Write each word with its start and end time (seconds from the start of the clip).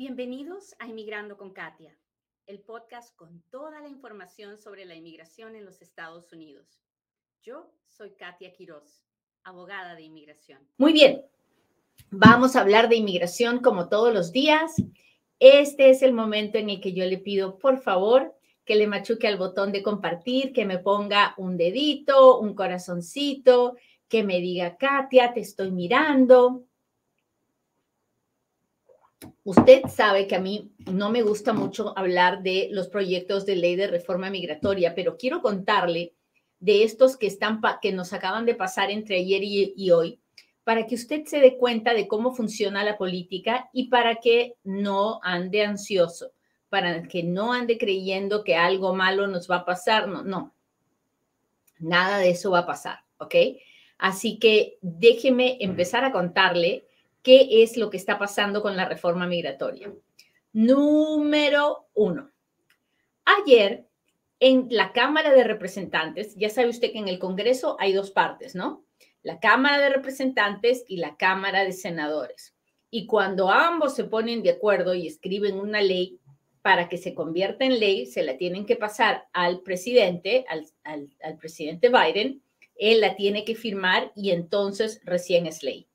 Bienvenidos 0.00 0.74
a 0.78 0.86
Inmigrando 0.86 1.36
con 1.36 1.50
Katia, 1.50 1.94
el 2.46 2.60
podcast 2.60 3.14
con 3.16 3.42
toda 3.50 3.82
la 3.82 3.88
información 3.90 4.56
sobre 4.56 4.86
la 4.86 4.94
inmigración 4.94 5.56
en 5.56 5.66
los 5.66 5.82
Estados 5.82 6.32
Unidos. 6.32 6.80
Yo 7.42 7.70
soy 7.86 8.12
Katia 8.12 8.50
Quiroz, 8.54 9.04
abogada 9.44 9.94
de 9.94 10.04
inmigración. 10.04 10.58
Muy 10.78 10.94
bien, 10.94 11.20
vamos 12.08 12.56
a 12.56 12.62
hablar 12.62 12.88
de 12.88 12.96
inmigración 12.96 13.58
como 13.58 13.90
todos 13.90 14.14
los 14.14 14.32
días. 14.32 14.74
Este 15.38 15.90
es 15.90 16.00
el 16.00 16.14
momento 16.14 16.56
en 16.56 16.70
el 16.70 16.80
que 16.80 16.94
yo 16.94 17.04
le 17.04 17.18
pido, 17.18 17.58
por 17.58 17.82
favor, 17.82 18.34
que 18.64 18.76
le 18.76 18.86
machuque 18.86 19.28
al 19.28 19.36
botón 19.36 19.70
de 19.70 19.82
compartir, 19.82 20.54
que 20.54 20.64
me 20.64 20.78
ponga 20.78 21.34
un 21.36 21.58
dedito, 21.58 22.38
un 22.38 22.54
corazoncito, 22.54 23.76
que 24.08 24.24
me 24.24 24.40
diga, 24.40 24.78
Katia, 24.78 25.34
te 25.34 25.40
estoy 25.40 25.70
mirando. 25.70 26.69
Usted 29.44 29.82
sabe 29.88 30.26
que 30.26 30.36
a 30.36 30.40
mí 30.40 30.72
no 30.90 31.10
me 31.10 31.22
gusta 31.22 31.52
mucho 31.52 31.96
hablar 31.96 32.42
de 32.42 32.68
los 32.70 32.88
proyectos 32.88 33.46
de 33.46 33.56
ley 33.56 33.76
de 33.76 33.86
reforma 33.86 34.30
migratoria, 34.30 34.94
pero 34.94 35.16
quiero 35.16 35.42
contarle 35.42 36.14
de 36.58 36.84
estos 36.84 37.16
que, 37.16 37.26
están 37.26 37.60
que 37.82 37.92
nos 37.92 38.12
acaban 38.12 38.46
de 38.46 38.54
pasar 38.54 38.90
entre 38.90 39.16
ayer 39.16 39.42
y, 39.42 39.74
y 39.76 39.90
hoy, 39.90 40.20
para 40.64 40.86
que 40.86 40.94
usted 40.94 41.24
se 41.24 41.40
dé 41.40 41.56
cuenta 41.56 41.94
de 41.94 42.06
cómo 42.06 42.32
funciona 42.34 42.84
la 42.84 42.96
política 42.96 43.70
y 43.72 43.88
para 43.88 44.16
que 44.16 44.56
no 44.62 45.20
ande 45.22 45.64
ansioso, 45.64 46.32
para 46.68 47.02
que 47.02 47.22
no 47.22 47.52
ande 47.52 47.78
creyendo 47.78 48.44
que 48.44 48.56
algo 48.56 48.94
malo 48.94 49.26
nos 49.26 49.50
va 49.50 49.56
a 49.56 49.64
pasar. 49.64 50.06
No, 50.06 50.22
no. 50.22 50.54
Nada 51.78 52.18
de 52.18 52.30
eso 52.30 52.50
va 52.50 52.60
a 52.60 52.66
pasar, 52.66 53.00
¿ok? 53.18 53.34
Así 53.98 54.38
que 54.38 54.78
déjeme 54.80 55.56
empezar 55.60 56.04
a 56.04 56.12
contarle 56.12 56.86
qué 57.22 57.62
es 57.62 57.76
lo 57.76 57.90
que 57.90 57.96
está 57.96 58.18
pasando 58.18 58.62
con 58.62 58.76
la 58.76 58.88
reforma 58.88 59.26
migratoria. 59.26 59.92
Número 60.52 61.88
uno. 61.94 62.30
Ayer 63.24 63.86
en 64.40 64.68
la 64.70 64.92
Cámara 64.92 65.32
de 65.32 65.44
Representantes, 65.44 66.34
ya 66.34 66.48
sabe 66.48 66.70
usted 66.70 66.92
que 66.92 66.98
en 66.98 67.08
el 67.08 67.18
Congreso 67.18 67.76
hay 67.78 67.92
dos 67.92 68.10
partes, 68.10 68.54
¿no? 68.54 68.84
La 69.22 69.38
Cámara 69.38 69.78
de 69.78 69.90
Representantes 69.90 70.84
y 70.88 70.96
la 70.96 71.16
Cámara 71.16 71.62
de 71.62 71.72
Senadores. 71.72 72.56
Y 72.90 73.06
cuando 73.06 73.50
ambos 73.50 73.94
se 73.94 74.04
ponen 74.04 74.42
de 74.42 74.50
acuerdo 74.50 74.94
y 74.94 75.06
escriben 75.06 75.56
una 75.56 75.82
ley 75.82 76.18
para 76.62 76.88
que 76.88 76.96
se 76.96 77.14
convierta 77.14 77.64
en 77.64 77.78
ley, 77.78 78.06
se 78.06 78.22
la 78.22 78.38
tienen 78.38 78.64
que 78.64 78.76
pasar 78.76 79.28
al 79.32 79.60
presidente, 79.60 80.46
al, 80.48 81.36
presidente 81.38 81.90
Biden, 81.90 82.42
él 82.76 83.00
la 83.00 83.16
tiene 83.16 83.44
que 83.44 83.54
firmar 83.54 84.10
y 84.16 84.30
entonces 84.30 85.00
recién 85.04 85.46
es 85.46 85.62
ley. 85.62 85.86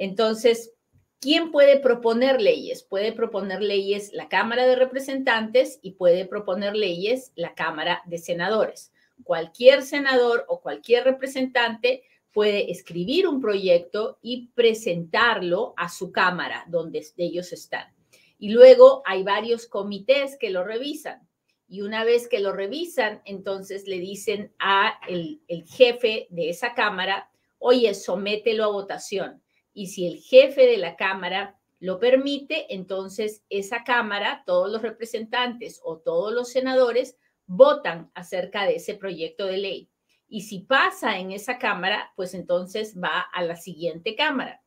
Entonces, 0.00 0.72
¿quién 1.20 1.50
puede 1.52 1.78
proponer 1.78 2.40
leyes? 2.40 2.82
Puede 2.82 3.12
proponer 3.12 3.60
leyes 3.60 4.14
la 4.14 4.30
Cámara 4.30 4.66
de 4.66 4.74
Representantes 4.74 5.78
y 5.82 5.90
puede 5.90 6.24
proponer 6.24 6.74
leyes 6.74 7.32
la 7.34 7.54
Cámara 7.54 8.00
de 8.06 8.16
Senadores. 8.16 8.94
Cualquier 9.24 9.82
senador 9.82 10.46
o 10.48 10.62
cualquier 10.62 11.04
representante 11.04 12.02
puede 12.32 12.70
escribir 12.70 13.28
un 13.28 13.42
proyecto 13.42 14.18
y 14.22 14.48
presentarlo 14.54 15.74
a 15.76 15.90
su 15.90 16.12
Cámara, 16.12 16.64
donde 16.68 17.04
ellos 17.18 17.52
están. 17.52 17.94
Y 18.38 18.52
luego 18.52 19.02
hay 19.04 19.22
varios 19.22 19.66
comités 19.66 20.38
que 20.38 20.48
lo 20.48 20.64
revisan. 20.64 21.28
Y 21.68 21.82
una 21.82 22.04
vez 22.04 22.26
que 22.26 22.40
lo 22.40 22.54
revisan, 22.54 23.20
entonces 23.26 23.86
le 23.86 23.98
dicen 23.98 24.54
a 24.58 24.98
el, 25.06 25.42
el 25.46 25.66
jefe 25.66 26.26
de 26.30 26.48
esa 26.48 26.72
Cámara, 26.72 27.30
oye, 27.58 27.92
somételo 27.92 28.64
a 28.64 28.68
votación 28.68 29.42
y 29.80 29.86
si 29.86 30.06
el 30.06 30.18
jefe 30.18 30.66
de 30.66 30.76
la 30.76 30.94
Cámara 30.94 31.58
lo 31.78 31.98
permite, 31.98 32.74
entonces 32.74 33.46
esa 33.48 33.82
Cámara, 33.82 34.42
todos 34.44 34.70
los 34.70 34.82
representantes 34.82 35.80
o 35.82 35.96
todos 35.96 36.34
los 36.34 36.50
senadores 36.50 37.16
votan 37.46 38.10
acerca 38.12 38.66
de 38.66 38.76
ese 38.76 38.94
proyecto 38.94 39.46
de 39.46 39.56
ley. 39.56 39.90
Y 40.28 40.42
si 40.42 40.58
pasa 40.58 41.18
en 41.18 41.32
esa 41.32 41.56
Cámara, 41.56 42.12
pues 42.14 42.34
entonces 42.34 42.94
va 43.02 43.20
a 43.20 43.42
la 43.42 43.56
siguiente 43.56 44.14
Cámara. 44.16 44.62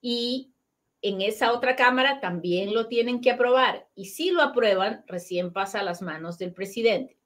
Y 0.00 0.52
en 1.00 1.20
esa 1.20 1.52
otra 1.52 1.76
Cámara 1.76 2.18
también 2.20 2.74
lo 2.74 2.88
tienen 2.88 3.20
que 3.20 3.30
aprobar. 3.30 3.86
Y 3.94 4.06
si 4.06 4.32
lo 4.32 4.42
aprueban, 4.42 5.04
recién 5.06 5.52
pasa 5.52 5.78
a 5.78 5.84
las 5.84 6.02
manos 6.02 6.38
del 6.38 6.52
presidente. 6.52 7.16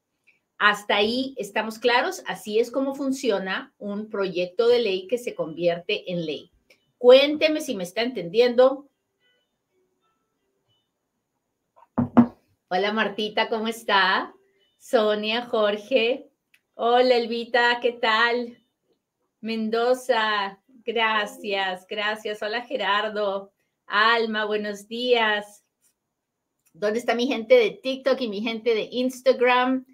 Hasta 0.59 0.97
ahí 0.97 1.35
estamos 1.39 1.79
claros. 1.79 2.23
Así 2.27 2.59
es 2.59 2.71
como 2.71 2.95
funciona 2.95 3.73
un 3.79 4.11
proyecto 4.11 4.69
de 4.69 4.81
ley 4.81 5.07
que 5.07 5.17
se 5.17 5.35
convierte 5.35 6.13
en 6.13 6.27
ley. 6.27 6.53
Cuénteme 7.01 7.63
si 7.63 7.75
me 7.75 7.85
está 7.85 8.03
entendiendo. 8.03 8.91
Hola 12.69 12.93
Martita, 12.93 13.49
¿cómo 13.49 13.69
está? 13.69 14.35
Sonia, 14.77 15.47
Jorge. 15.47 16.31
Hola 16.75 17.17
Elvita, 17.17 17.81
¿qué 17.81 17.93
tal? 17.93 18.63
Mendoza, 19.41 20.63
gracias, 20.85 21.87
gracias. 21.89 22.43
Hola 22.43 22.61
Gerardo. 22.67 23.51
Alma, 23.87 24.45
buenos 24.45 24.87
días. 24.87 25.65
¿Dónde 26.75 26.99
está 26.99 27.15
mi 27.15 27.27
gente 27.27 27.55
de 27.55 27.71
TikTok 27.83 28.21
y 28.21 28.29
mi 28.29 28.43
gente 28.43 28.75
de 28.75 28.91
Instagram? 28.93 29.87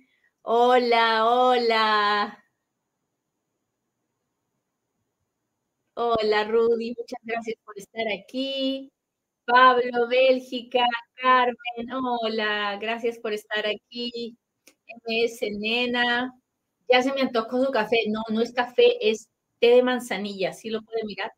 Hola, 0.43 1.25
hola. 1.25 2.46
Hola 5.99 6.45
Rudy, 6.45 6.95
muchas 6.97 7.19
gracias 7.23 7.57
por 7.65 7.79
estar 7.79 8.05
aquí. 8.09 8.93
Pablo, 9.47 10.09
Bélgica, 10.09 10.84
Carmen, 11.15 11.93
hola, 12.23 12.79
gracias 12.81 13.19
por 13.19 13.33
estar 13.33 13.67
aquí. 13.67 14.37
MS 15.06 15.51
Nena, 15.59 16.33
ya 16.91 17.03
se 17.03 17.12
me 17.15 17.23
antojó 17.23 17.65
su 17.65 17.73
café. 17.73 17.99
No, 18.09 18.23
no 18.31 18.43
es 18.43 18.53
café, 18.53 18.99
es 19.11 19.29
té 19.61 19.69
de 19.77 19.83
manzanilla, 19.83 20.53
¿sí 20.53 20.71
lo 20.71 20.83
puede 20.83 21.05
mirar? 21.06 21.33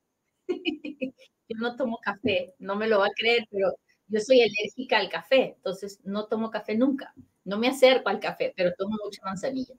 yo 1.49 1.57
no 1.59 1.77
tomo 1.77 1.99
café, 2.03 2.55
no 2.59 2.77
me 2.77 2.89
lo 2.89 3.01
va 3.01 3.07
a 3.09 3.11
creer, 3.17 3.47
pero 3.51 3.73
yo 4.09 4.21
soy 4.21 4.43
alérgica 4.43 4.99
al 4.99 5.11
café, 5.11 5.55
entonces 5.57 6.01
no 6.05 6.27
tomo 6.29 6.51
café 6.51 6.77
nunca. 6.77 7.15
No 7.45 7.59
me 7.59 7.69
acerco 7.69 8.09
al 8.11 8.21
café, 8.21 8.53
pero 8.57 8.73
tomo 8.79 8.97
mucha 9.05 9.23
manzanilla. 9.25 9.75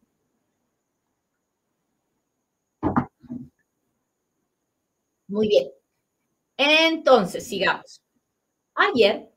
Muy 5.29 5.47
bien. 5.47 5.69
Entonces, 6.57 7.47
sigamos. 7.47 8.01
Ayer, 8.73 9.29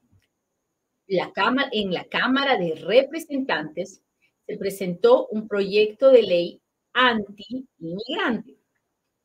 la 1.06 1.30
cámara, 1.32 1.68
en 1.70 1.92
la 1.92 2.04
Cámara 2.06 2.56
de 2.56 2.74
Representantes 2.76 4.02
se 4.46 4.56
presentó 4.56 5.26
un 5.28 5.46
proyecto 5.46 6.08
de 6.10 6.22
ley 6.22 6.62
anti-inmigrante. 6.94 8.56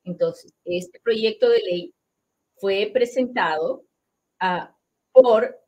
Entonces, 0.04 0.52
este 0.64 1.00
proyecto 1.00 1.48
de 1.48 1.58
ley 1.60 1.94
fue 2.56 2.90
presentado 2.92 3.86
uh, 4.42 4.66
por 5.10 5.58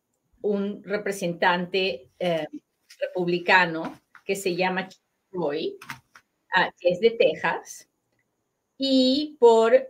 un 0.42 0.82
representante 0.84 2.10
uh, 2.20 2.58
republicano 2.98 3.98
que 4.26 4.36
se 4.36 4.54
llama 4.54 4.86
Roy, 5.32 5.78
uh, 6.56 6.70
que 6.78 6.90
es 6.90 7.00
de 7.00 7.12
Texas, 7.12 7.88
y 8.76 9.36
por 9.40 9.88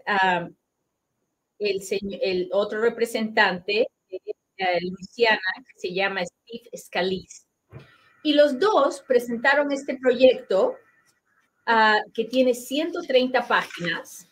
el, 1.61 2.49
otro 2.53 2.81
representante 2.81 3.87
de 4.11 4.81
Luisiana, 4.83 5.41
se 5.77 5.93
llama 5.93 6.23
Steve 6.25 6.71
Scalise. 6.77 7.45
Y 8.23 8.35
los 8.35 8.59
dos 8.59 9.03
presentaron 9.07 9.73
este 9.73 9.99
proyecto 9.99 10.77
uh, 11.67 12.11
que 12.13 12.25
tiene 12.25 12.55
130 12.55 13.47
páginas 13.47 14.29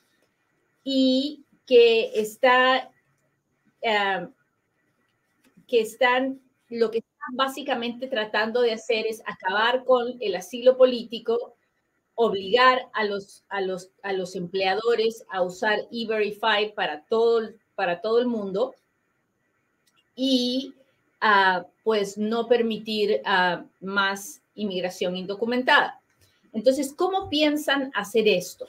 y 0.84 1.44
que 1.66 2.10
está, 2.14 2.90
uh, 3.82 4.28
que 5.66 5.80
están, 5.80 6.40
lo 6.68 6.90
que 6.90 6.98
están 6.98 7.36
básicamente 7.36 8.08
tratando 8.08 8.60
de 8.60 8.72
hacer 8.72 9.06
es 9.06 9.22
acabar 9.26 9.84
con 9.84 10.16
el 10.20 10.36
asilo 10.36 10.76
político 10.76 11.57
obligar 12.20 12.88
a 12.94 13.04
los, 13.04 13.44
a 13.48 13.60
los, 13.60 13.90
a 14.02 14.12
los 14.12 14.34
empleadores 14.34 15.24
a 15.30 15.40
usar 15.42 15.86
E-Verify 15.92 16.74
para 16.74 17.04
todo, 17.04 17.50
para 17.76 18.00
todo 18.00 18.18
el 18.18 18.26
mundo 18.26 18.74
y 20.16 20.74
uh, 21.22 21.62
pues 21.84 22.18
no 22.18 22.48
permitir 22.48 23.22
uh, 23.24 23.64
más 23.80 24.42
inmigración 24.56 25.14
indocumentada. 25.16 26.00
Entonces, 26.52 26.92
¿cómo 26.92 27.28
piensan 27.28 27.92
hacer 27.94 28.26
esto? 28.26 28.66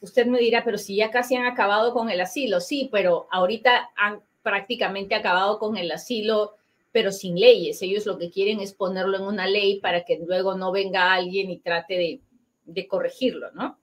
Usted 0.00 0.26
me 0.26 0.40
dirá, 0.40 0.64
pero 0.64 0.76
si 0.76 0.96
ya 0.96 1.12
casi 1.12 1.36
han 1.36 1.46
acabado 1.46 1.92
con 1.92 2.10
el 2.10 2.20
asilo, 2.20 2.60
sí, 2.60 2.88
pero 2.90 3.28
ahorita 3.30 3.90
han 3.94 4.22
prácticamente 4.42 5.14
acabado 5.14 5.60
con 5.60 5.76
el 5.76 5.92
asilo, 5.92 6.56
pero 6.90 7.12
sin 7.12 7.38
leyes. 7.38 7.80
Ellos 7.80 8.06
lo 8.06 8.18
que 8.18 8.32
quieren 8.32 8.58
es 8.58 8.72
ponerlo 8.72 9.18
en 9.18 9.22
una 9.22 9.46
ley 9.46 9.78
para 9.78 10.04
que 10.04 10.18
luego 10.26 10.56
no 10.56 10.72
venga 10.72 11.12
alguien 11.12 11.48
y 11.48 11.58
trate 11.58 11.94
de 11.94 12.20
de 12.64 12.86
corregirlo, 12.86 13.50
¿no? 13.52 13.78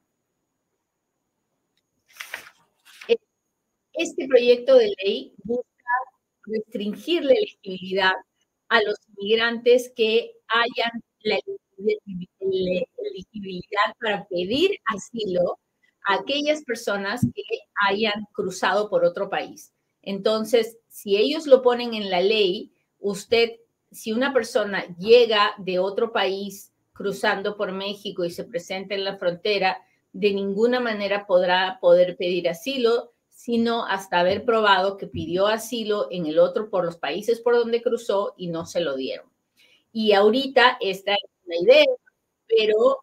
Este 3.94 4.27
proyecto 4.27 4.75
de 4.75 4.94
ley 5.03 5.33
busca 5.44 5.65
restringir 6.44 7.24
la 7.24 7.33
elegibilidad 7.33 8.13
a 8.69 8.81
los 8.83 8.95
inmigrantes 9.09 9.91
que 9.95 10.33
hayan 10.47 10.91
la 11.21 11.39
elegibilidad 11.79 13.95
para 14.00 14.27
pedir 14.27 14.77
asilo 14.85 15.59
a 16.06 16.15
aquellas 16.15 16.63
personas 16.63 17.21
que 17.33 17.44
hayan 17.89 18.25
cruzado 18.33 18.89
por 18.89 19.03
otro 19.03 19.29
país. 19.29 19.74
Entonces, 20.01 20.77
si 20.89 21.18
ellos 21.18 21.47
lo 21.47 21.62
ponen 21.62 21.94
en 21.94 22.09
la 22.09 22.21
ley, 22.21 22.74
usted, 23.00 23.51
si 23.91 24.12
una 24.12 24.33
persona 24.33 24.85
llega 24.97 25.53
de 25.57 25.79
otro 25.79 26.13
país 26.13 26.74
cruzando 26.98 27.56
por 27.56 27.72
México 27.72 28.26
y 28.26 28.32
se 28.32 28.44
presenta 28.44 28.96
en 28.96 29.04
la 29.04 29.18
frontera, 29.18 29.78
de 30.12 30.34
ninguna 30.34 30.80
manera 30.80 31.28
podrá 31.28 31.78
poder 31.80 32.18
pedir 32.18 32.50
asilo, 32.50 33.14
sino 33.30 33.86
hasta 33.86 34.20
haber 34.20 34.44
probado 34.44 34.98
que 34.98 35.06
pidió 35.06 35.46
asilo 35.46 36.08
en 36.10 36.26
el 36.26 36.40
otro 36.40 36.72
por 36.72 36.84
los 36.84 36.98
países 36.98 37.40
por 37.40 37.56
donde 37.56 37.84
cruzó 37.84 38.34
y 38.36 38.48
no 38.48 38.66
se 38.66 38.82
lo 38.82 38.96
dieron. 38.96 39.30
Y 39.92 40.14
ahorita 40.14 40.78
esta 40.82 41.14
es 41.14 41.30
una 41.46 41.56
idea, 41.58 41.86
pero, 42.48 43.00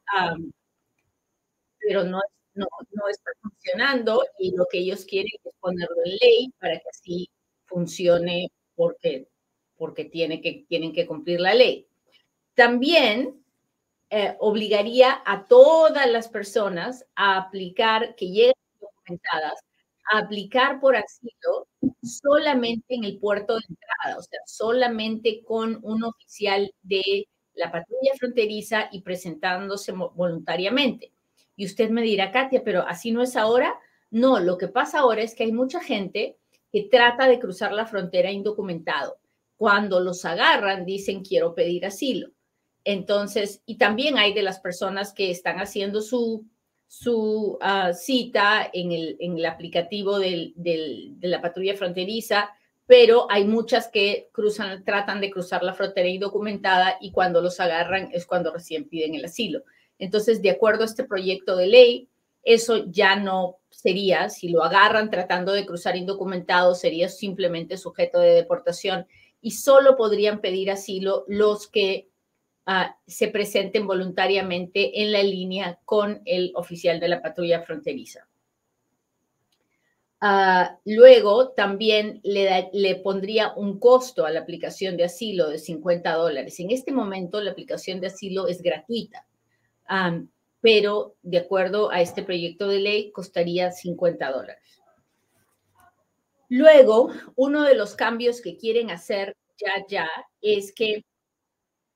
pero 1.78 2.02
no, 2.02 2.20
no, 2.54 2.66
no 2.90 3.08
está 3.08 3.30
funcionando 3.40 4.24
y 4.38 4.56
lo 4.56 4.66
que 4.70 4.78
ellos 4.78 5.04
quieren 5.04 5.30
es 5.44 5.54
ponerlo 5.60 5.96
en 6.04 6.16
ley 6.20 6.52
para 6.58 6.74
que 6.78 6.88
así 6.90 7.30
funcione 7.64 8.50
porque, 8.74 9.28
porque 9.76 10.04
tiene 10.04 10.40
que, 10.40 10.64
tienen 10.68 10.92
que 10.92 11.06
cumplir 11.06 11.40
la 11.40 11.54
ley. 11.54 11.86
También 12.54 13.43
eh, 14.10 14.36
obligaría 14.38 15.22
a 15.24 15.44
todas 15.46 16.10
las 16.10 16.28
personas 16.28 17.04
a 17.14 17.38
aplicar, 17.38 18.14
que 18.16 18.26
lleguen 18.26 18.54
documentadas, 18.80 19.60
a 20.12 20.18
aplicar 20.18 20.80
por 20.80 20.96
asilo 20.96 21.66
solamente 22.02 22.94
en 22.94 23.04
el 23.04 23.18
puerto 23.18 23.54
de 23.54 23.62
entrada, 23.68 24.18
o 24.18 24.22
sea, 24.22 24.40
solamente 24.46 25.42
con 25.44 25.78
un 25.82 26.04
oficial 26.04 26.70
de 26.82 27.26
la 27.54 27.70
patrulla 27.70 28.12
fronteriza 28.18 28.88
y 28.92 29.02
presentándose 29.02 29.92
voluntariamente. 29.92 31.12
Y 31.56 31.66
usted 31.66 31.90
me 31.90 32.02
dirá, 32.02 32.32
Katia, 32.32 32.62
pero 32.64 32.82
así 32.82 33.12
no 33.12 33.22
es 33.22 33.36
ahora. 33.36 33.78
No, 34.10 34.40
lo 34.40 34.58
que 34.58 34.68
pasa 34.68 35.00
ahora 35.00 35.22
es 35.22 35.34
que 35.34 35.44
hay 35.44 35.52
mucha 35.52 35.80
gente 35.80 36.36
que 36.72 36.88
trata 36.90 37.28
de 37.28 37.38
cruzar 37.38 37.72
la 37.72 37.86
frontera 37.86 38.30
indocumentado. 38.32 39.18
Cuando 39.56 40.00
los 40.00 40.24
agarran, 40.24 40.84
dicen 40.84 41.24
quiero 41.24 41.54
pedir 41.54 41.86
asilo. 41.86 42.33
Entonces, 42.84 43.62
y 43.66 43.76
también 43.76 44.18
hay 44.18 44.34
de 44.34 44.42
las 44.42 44.60
personas 44.60 45.12
que 45.12 45.30
están 45.30 45.58
haciendo 45.58 46.02
su, 46.02 46.46
su 46.86 47.58
ah, 47.60 47.92
cita 47.92 48.68
en 48.72 48.92
el, 48.92 49.16
en 49.20 49.38
el 49.38 49.46
aplicativo 49.46 50.18
de 50.18 50.52
la 51.20 51.40
patrulla 51.40 51.76
fronteriza, 51.76 52.50
pero 52.86 53.26
hay 53.30 53.46
muchas 53.46 53.88
que 53.88 54.28
cruzan, 54.32 54.84
tratan 54.84 55.20
de 55.20 55.30
cruzar 55.30 55.62
la 55.62 55.72
frontera 55.72 56.08
indocumentada 56.08 56.98
y 57.00 57.12
cuando 57.12 57.40
los 57.40 57.58
agarran 57.58 58.10
es 58.12 58.26
cuando 58.26 58.52
recién 58.52 58.88
piden 58.88 59.14
el 59.14 59.24
asilo. 59.24 59.62
Entonces, 59.98 60.42
de 60.42 60.50
acuerdo 60.50 60.82
a 60.82 60.86
este 60.86 61.04
proyecto 61.04 61.56
de 61.56 61.66
ley, 61.66 62.08
eso 62.42 62.84
ya 62.90 63.16
no 63.16 63.58
sería, 63.70 64.28
si 64.28 64.48
lo 64.48 64.62
agarran 64.62 65.10
tratando 65.10 65.52
de 65.52 65.64
cruzar 65.64 65.96
indocumentado, 65.96 66.74
sería 66.74 67.08
simplemente 67.08 67.78
sujeto 67.78 68.20
de 68.20 68.34
deportación 68.34 69.06
y 69.40 69.52
solo 69.52 69.96
podrían 69.96 70.40
pedir 70.40 70.70
asilo 70.70 71.24
los 71.26 71.68
que 71.68 72.08
uh, 72.66 72.92
se 73.06 73.28
presenten 73.28 73.86
voluntariamente 73.86 75.02
en 75.02 75.12
la 75.12 75.22
línea 75.22 75.78
con 75.84 76.22
el 76.24 76.52
oficial 76.54 77.00
de 77.00 77.08
la 77.08 77.22
patrulla 77.22 77.62
fronteriza. 77.62 78.26
Uh, 80.22 80.74
luego 80.86 81.50
también 81.50 82.20
le, 82.22 82.70
le, 82.72 82.96
pondría 82.96 83.52
un 83.56 83.78
costo 83.78 84.24
a 84.24 84.30
la 84.30 84.40
aplicación 84.40 84.96
de 84.96 85.04
asilo 85.04 85.50
de 85.50 85.58
50 85.58 86.14
dólares. 86.14 86.58
En 86.60 86.70
este 86.70 86.92
momento 86.92 87.40
la 87.42 87.50
aplicación 87.50 88.00
de 88.00 88.06
asilo 88.06 88.48
es 88.48 88.62
gratuita 88.62 89.26
pero 90.64 91.14
de 91.22 91.36
acuerdo 91.36 91.90
a 91.90 92.00
este 92.00 92.22
proyecto 92.22 92.68
de 92.68 92.80
ley 92.80 93.12
costaría 93.12 93.70
50 93.70 94.30
dólares. 94.30 94.80
Luego, 96.48 97.10
uno 97.36 97.64
de 97.64 97.74
los 97.74 97.94
cambios 97.94 98.40
que 98.40 98.56
quieren 98.56 98.90
hacer 98.90 99.36
ya, 99.58 99.84
ya, 99.88 100.08
es 100.40 100.72
que, 100.72 101.04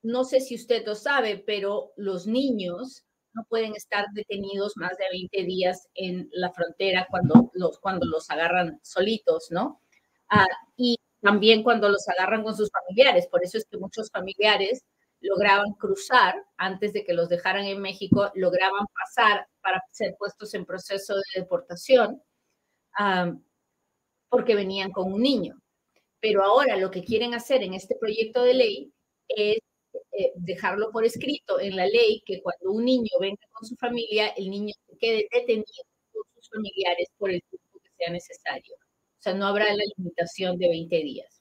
no 0.09 0.25
sé 0.25 0.41
si 0.41 0.55
usted 0.55 0.87
lo 0.87 0.95
sabe, 0.95 1.43
pero 1.47 1.93
los 1.97 2.27
niños 2.27 3.05
no 3.35 3.45
pueden 3.49 3.75
estar 3.77 4.07
detenidos 4.15 4.73
más 4.77 4.97
de 4.97 5.05
20 5.13 5.45
días 5.45 5.87
en 5.95 6.29
la 6.33 6.51
frontera 6.51 7.07
cuando 7.11 7.51
los, 7.53 7.79
cuando 7.79 8.07
los 8.07 8.31
agarran 8.31 8.81
solitos, 8.83 9.49
¿no? 9.51 9.83
Ah, 10.31 10.47
y 10.77 10.97
también 11.21 11.63
cuando 11.63 11.91
los 11.91 12.09
agarran 12.09 12.43
con 12.43 12.57
sus 12.57 12.71
familiares. 12.71 13.29
Por 13.31 13.45
eso 13.45 13.59
es 13.59 13.67
que 13.71 13.77
muchos 13.77 14.11
familiares 14.11 14.83
lograban 15.21 15.75
cruzar 15.75 16.35
antes 16.57 16.95
de 16.95 17.05
que 17.05 17.13
los 17.13 17.29
dejaran 17.29 17.67
en 17.67 17.81
México, 17.83 18.31
lograban 18.35 18.87
pasar 18.95 19.47
para 19.61 19.83
ser 19.93 20.17
puestos 20.19 20.55
en 20.55 20.65
proceso 20.65 21.15
de 21.17 21.41
deportación 21.43 22.23
porque 24.31 24.55
venían 24.55 24.91
con 24.91 25.13
un 25.13 25.21
niño. 25.21 25.61
Pero 26.21 26.43
ahora 26.45 26.77
lo 26.77 26.91
que 26.91 27.05
quieren 27.05 27.35
hacer 27.35 27.63
en 27.63 27.75
este 27.75 27.95
proyecto 27.97 28.43
de 28.43 28.55
ley 28.55 28.93
es 29.29 29.59
eh, 30.19 30.33
dejarlo 30.35 30.91
por 30.91 31.05
escrito 31.05 31.61
en 31.61 31.77
la 31.77 31.87
ley 31.87 32.25
que 32.27 32.43
cuando 32.43 32.73
un 32.73 32.85
niño 32.85 33.11
venga 33.21 33.47
con 33.53 33.69
su 33.69 33.77
familia, 33.77 34.27
el 34.37 34.51
niño 34.51 34.75
se 34.89 34.97
quede 34.99 35.29
detenido 35.31 35.85
con 36.13 36.25
sus 36.35 36.51
familiares 36.51 37.07
por 37.17 37.31
el 37.31 37.41
tiempo 37.49 37.79
que 37.81 37.91
sea 37.97 38.11
necesario. 38.11 38.75
O 38.75 39.21
sea, 39.23 39.35
no 39.35 39.47
habrá 39.47 39.67
la 39.67 39.85
limitación 39.97 40.59
de 40.59 40.71
20 40.71 40.97
días. 41.05 41.41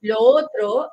Lo 0.00 0.20
otro 0.20 0.90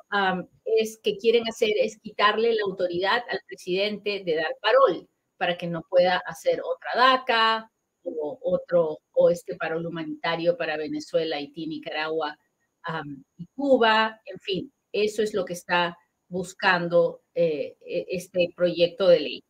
es 0.64 0.98
que 1.00 1.16
quieren 1.16 1.44
hacer 1.48 1.70
es 1.80 1.96
quitarle 2.00 2.54
la 2.54 2.62
autoridad 2.66 3.22
al 3.30 3.40
presidente 3.46 4.24
de 4.24 4.34
dar 4.34 4.56
parol 4.60 5.08
para 5.36 5.56
que 5.56 5.68
no 5.68 5.82
pueda 5.88 6.16
hacer 6.26 6.60
otra 6.60 6.90
DACA 6.96 7.70
o 8.02 8.38
otro 8.42 8.98
o 9.12 9.30
este 9.30 9.54
parol 9.54 9.86
humanitario 9.86 10.56
para 10.56 10.76
Venezuela, 10.76 11.36
Haití, 11.36 11.68
Nicaragua 11.68 12.36
y 13.36 13.46
Cuba. 13.54 14.20
En 14.24 14.40
fin, 14.40 14.72
eso 14.90 15.22
es 15.22 15.34
lo 15.34 15.44
que 15.44 15.52
está 15.52 15.96
buscando 16.32 17.20
eh, 17.34 17.76
e, 17.80 18.06
este 18.08 18.52
proyecto 18.56 19.06
de 19.06 19.20
ley 19.20 19.44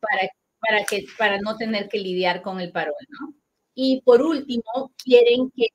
para, 0.00 0.28
para, 0.58 0.84
que, 0.84 1.04
para 1.18 1.38
no 1.40 1.56
tener 1.56 1.88
que 1.88 1.98
lidiar 1.98 2.40
con 2.40 2.58
el 2.58 2.72
parol. 2.72 2.94
¿no? 3.10 3.34
Y 3.74 4.00
por 4.00 4.22
último, 4.22 4.92
quieren 4.96 5.50
que 5.54 5.68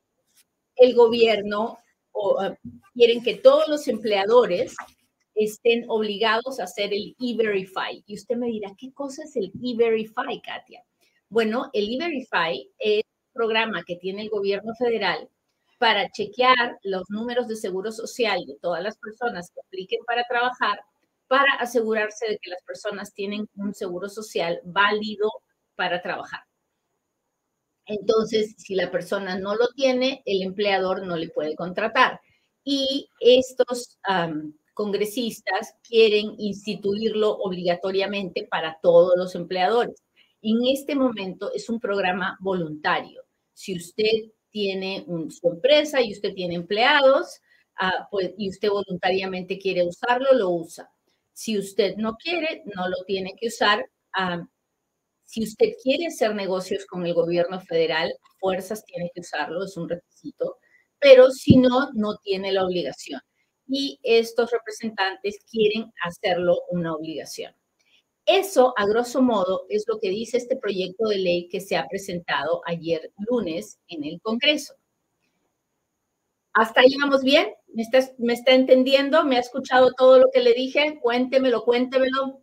el 0.78 0.96
gobierno 0.96 1.78
o 2.12 2.40
ah, 2.40 2.58
quieren 2.94 3.22
que 3.22 3.36
todos 3.36 3.68
los 3.68 3.88
empleadores 3.88 4.76
estén 5.36 5.86
obligados 5.90 6.60
a 6.60 6.64
hacer 6.64 6.92
el 6.92 7.16
E-Verify. 7.20 8.04
Y 8.08 8.16
usted 8.16 8.36
me 8.36 8.48
dirá, 8.48 8.74
¿qué 8.78 8.92
cosa 8.94 9.24
es 9.26 9.36
el 9.36 9.52
E-Verify, 9.62 10.42
Katia? 10.42 10.84
Bueno, 11.30 11.70
el 11.72 11.94
E-Verify 11.94 12.68
es 12.80 13.04
un 13.04 13.34
programa 13.34 13.84
que 13.86 13.98
tiene 13.98 14.24
el 14.24 14.30
gobierno 14.30 14.74
federal 14.76 15.30
para 15.86 16.10
chequear 16.10 16.80
los 16.82 17.04
números 17.10 17.48
de 17.48 17.56
seguro 17.56 17.92
social 17.92 18.44
de 18.48 18.58
todas 18.60 18.82
las 18.82 18.98
personas 18.98 19.52
que 19.52 19.62
apliquen 19.62 20.00
para 20.08 20.24
trabajar, 20.28 20.80
para 21.28 21.54
asegurarse 21.60 22.28
de 22.28 22.40
que 22.42 22.50
las 22.50 22.64
personas 22.64 23.14
tienen 23.14 23.48
un 23.56 23.72
seguro 23.72 24.10
social 24.10 24.60
válido 24.64 25.30
para 25.76 26.02
trabajar. 26.02 26.40
Entonces, 27.86 28.56
si 28.58 28.74
la 28.74 28.90
persona 28.90 29.38
no 29.38 29.54
lo 29.54 29.68
tiene, 29.76 30.24
el 30.26 30.42
empleador 30.42 31.06
no 31.06 31.18
le 31.18 31.30
puede 31.30 31.56
contratar. 31.56 32.20
Y 32.64 33.08
estos 33.20 34.00
congresistas 34.74 35.76
quieren 35.88 36.34
instituirlo 36.40 37.30
obligatoriamente 37.30 38.48
para 38.50 38.80
todos 38.82 39.14
los 39.16 39.36
empleadores. 39.36 40.02
En 40.42 40.66
este 40.66 40.96
momento 40.96 41.54
es 41.54 41.70
un 41.70 41.80
programa 41.80 42.40
voluntario. 42.42 43.22
Si 43.54 43.78
usted 43.78 44.32
tiene 44.56 45.06
su 45.32 45.50
empresa 45.50 46.02
y 46.02 46.14
usted 46.14 46.34
tiene 46.34 46.56
empleados 46.56 47.42
ah, 47.78 48.08
pues, 48.10 48.32
y 48.38 48.50
usted 48.50 48.70
voluntariamente 48.70 49.60
quiere 49.60 49.86
usarlo, 49.86 50.32
lo 50.32 50.50
usa. 50.52 50.90
Si 51.34 51.60
usted 51.60 51.98
no 51.98 52.16
quiere, 52.16 52.64
no 52.74 52.88
lo 52.88 53.04
tiene 53.06 53.34
que 53.38 53.48
usar. 53.48 53.86
Si 55.26 55.44
usted 55.44 55.74
quiere 55.84 56.08
hacer 56.08 56.34
negocios 56.34 56.86
con 56.86 57.06
el 57.06 57.14
gobierno 57.14 57.60
federal, 57.60 58.14
fuerzas 58.40 58.86
tiene 58.86 59.12
que 59.14 59.20
usarlo, 59.20 59.66
es 59.66 59.76
un 59.76 59.90
requisito, 59.90 60.56
pero 61.00 61.32
si 61.32 61.58
no, 61.58 61.90
no 61.94 62.16
tiene 62.24 62.54
la 62.54 62.64
obligación. 62.64 63.20
Y 63.68 64.00
estos 64.04 64.52
representantes 64.52 65.40
quieren 65.52 65.92
hacerlo 66.02 66.60
una 66.70 66.94
obligación. 66.94 67.54
Eso, 68.26 68.74
a 68.76 68.88
grosso 68.88 69.22
modo, 69.22 69.66
es 69.70 69.86
lo 69.88 70.00
que 70.00 70.10
dice 70.10 70.38
este 70.38 70.56
proyecto 70.56 71.08
de 71.10 71.18
ley 71.18 71.48
que 71.48 71.62
se 71.62 71.76
ha 71.78 71.88
presentado 71.88 72.62
ayer 72.66 73.12
lunes 73.18 73.80
en 73.88 74.04
el 74.04 74.20
Congreso. 74.22 74.76
¿Hasta 76.54 76.82
ahí 76.82 76.96
vamos 77.00 77.22
bien? 77.22 77.50
¿Me 77.74 77.84
está, 77.84 78.00
¿Me 78.18 78.34
está 78.34 78.54
entendiendo? 78.54 79.26
¿Me 79.26 79.36
ha 79.38 79.42
escuchado 79.42 79.92
todo 79.92 80.18
lo 80.18 80.32
que 80.32 80.40
le 80.40 80.54
dije? 80.54 81.00
Cuéntemelo, 81.02 81.64
cuéntemelo. 81.64 82.42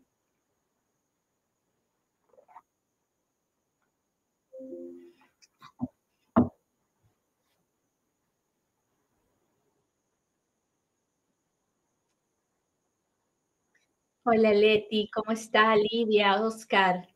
Hola 14.35 14.55
Leti, 14.55 15.11
¿cómo 15.13 15.33
está 15.33 15.77
Lidia, 15.77 16.41
Oscar? 16.43 17.07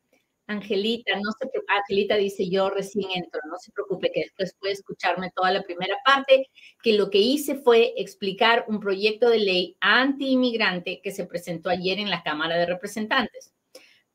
Angelita, 0.49 1.17
no 1.17 1.33
se 1.33 1.51
Angelita 1.67 2.15
dice 2.15 2.51
yo 2.51 2.69
recién 2.69 3.11
entro, 3.15 3.41
no 3.49 3.57
se 3.57 3.73
preocupe 3.73 4.13
que 4.13 4.21
después 4.21 4.55
puede 4.61 4.75
escucharme 4.75 5.31
toda 5.35 5.51
la 5.51 5.63
primera 5.63 5.97
parte, 6.05 6.51
que 6.83 6.93
lo 6.93 7.09
que 7.09 7.17
hice 7.17 7.55
fue 7.55 7.95
explicar 7.97 8.67
un 8.69 8.81
proyecto 8.81 9.31
de 9.31 9.39
ley 9.39 9.79
anti-inmigrante 9.81 11.01
que 11.03 11.11
se 11.11 11.25
presentó 11.25 11.71
ayer 11.71 11.99
en 12.01 12.11
la 12.11 12.23
Cámara 12.23 12.59
de 12.59 12.67
Representantes. 12.67 13.51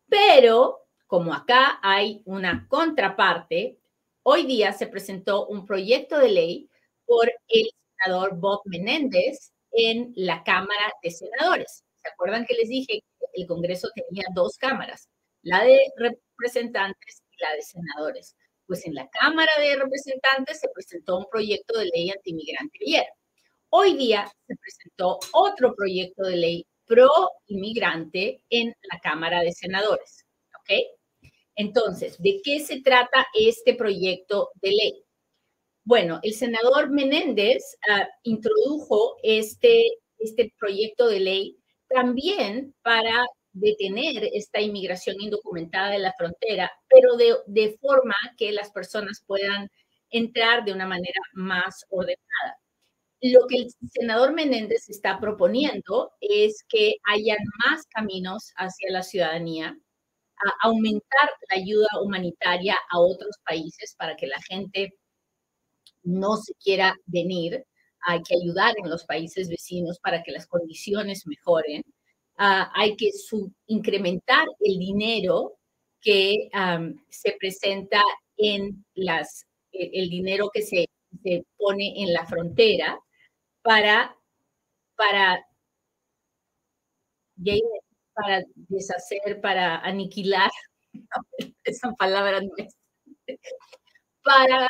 Pero 0.07 0.85
como 1.07 1.33
acá 1.33 1.79
hay 1.81 2.21
una 2.25 2.67
contraparte, 2.67 3.79
hoy 4.21 4.45
día 4.45 4.73
se 4.73 4.85
presentó 4.85 5.47
un 5.47 5.65
proyecto 5.65 6.19
de 6.19 6.29
ley 6.29 6.69
por 7.07 7.31
el 7.47 7.67
senador 7.97 8.37
Bob 8.37 8.61
Menéndez 8.65 9.53
en 9.71 10.13
la 10.15 10.43
Cámara 10.43 10.93
de 11.01 11.09
Senadores. 11.09 11.83
¿Se 12.03 12.09
acuerdan 12.09 12.45
que 12.45 12.55
les 12.55 12.69
dije 12.69 13.01
que 13.19 13.41
el 13.41 13.47
Congreso 13.47 13.89
tenía 13.95 14.25
dos 14.33 14.57
cámaras? 14.57 15.07
la 15.43 15.63
de 15.63 15.79
representantes 15.97 17.23
y 17.31 17.41
la 17.41 17.55
de 17.55 17.61
senadores. 17.61 18.35
Pues 18.67 18.85
en 18.85 18.93
la 18.93 19.09
Cámara 19.09 19.51
de 19.59 19.75
Representantes 19.75 20.59
se 20.59 20.69
presentó 20.69 21.17
un 21.17 21.25
proyecto 21.29 21.77
de 21.77 21.89
ley 21.93 22.09
antimigrante 22.09 22.77
ayer. 22.85 23.05
Hoy 23.69 23.95
día 23.95 24.31
se 24.47 24.55
presentó 24.55 25.19
otro 25.33 25.75
proyecto 25.75 26.23
de 26.23 26.35
ley 26.37 26.65
pro 26.85 27.09
inmigrante 27.47 28.43
en 28.49 28.73
la 28.91 28.99
Cámara 28.99 29.41
de 29.41 29.51
Senadores. 29.51 30.25
¿Ok? 30.59 30.77
Entonces, 31.55 32.17
¿de 32.21 32.41
qué 32.43 32.59
se 32.59 32.81
trata 32.81 33.27
este 33.33 33.75
proyecto 33.75 34.49
de 34.61 34.69
ley? 34.69 35.05
Bueno, 35.83 36.19
el 36.23 36.33
senador 36.33 36.91
Menéndez 36.91 37.77
uh, 37.89 38.05
introdujo 38.23 39.17
este, 39.23 39.83
este 40.19 40.53
proyecto 40.59 41.07
de 41.07 41.19
ley 41.19 41.60
también 41.93 42.73
para 42.83 43.25
detener 43.53 44.29
esta 44.33 44.61
inmigración 44.61 45.17
indocumentada 45.21 45.91
de 45.91 45.99
la 45.99 46.13
frontera, 46.17 46.71
pero 46.89 47.15
de, 47.17 47.35
de 47.47 47.77
forma 47.81 48.15
que 48.37 48.51
las 48.51 48.71
personas 48.71 49.23
puedan 49.25 49.69
entrar 50.09 50.63
de 50.65 50.73
una 50.73 50.87
manera 50.87 51.19
más 51.33 51.85
ordenada. 51.89 52.57
Lo 53.21 53.47
que 53.47 53.57
el 53.57 53.67
senador 53.91 54.33
Menéndez 54.33 54.89
está 54.89 55.19
proponiendo 55.19 56.11
es 56.21 56.65
que 56.67 56.95
haya 57.05 57.37
más 57.65 57.85
caminos 57.93 58.51
hacia 58.57 58.91
la 58.91 59.03
ciudadanía, 59.03 59.77
a 60.45 60.67
aumentar 60.67 61.29
la 61.49 61.61
ayuda 61.61 61.87
humanitaria 62.03 62.75
a 62.91 62.99
otros 62.99 63.37
países 63.45 63.95
para 63.97 64.15
que 64.15 64.27
la 64.27 64.41
gente 64.49 64.91
no 66.03 66.37
se 66.37 66.53
quiera 66.63 66.95
venir. 67.05 67.63
Hay 68.03 68.21
que 68.23 68.35
ayudar 68.35 68.73
en 68.77 68.89
los 68.89 69.05
países 69.05 69.49
vecinos 69.49 69.99
para 69.99 70.23
que 70.23 70.31
las 70.31 70.47
condiciones 70.47 71.25
mejoren. 71.27 71.83
Ah, 72.37 72.71
hay 72.75 72.95
que 72.95 73.11
incrementar 73.67 74.47
el 74.59 74.79
dinero 74.79 75.57
que 76.01 76.49
se 77.09 77.35
presenta 77.39 78.01
en 78.37 78.83
las, 78.95 79.45
e, 79.71 79.91
el, 79.93 80.09
dinero 80.09 80.49
que 80.51 80.63
se, 80.63 80.87
se, 81.23 81.45
pone 81.57 82.01
en 82.01 82.13
la 82.13 82.25
frontera 82.25 82.99
para, 83.61 84.15
para, 84.95 85.45
para 87.35 88.43
deshacer, 88.55 89.39
para 89.41 89.77
aniquilar, 89.79 90.49
esa 91.63 91.91
palabra 91.93 92.41
no 92.41 92.49
es, 92.57 92.75
para 94.23 94.67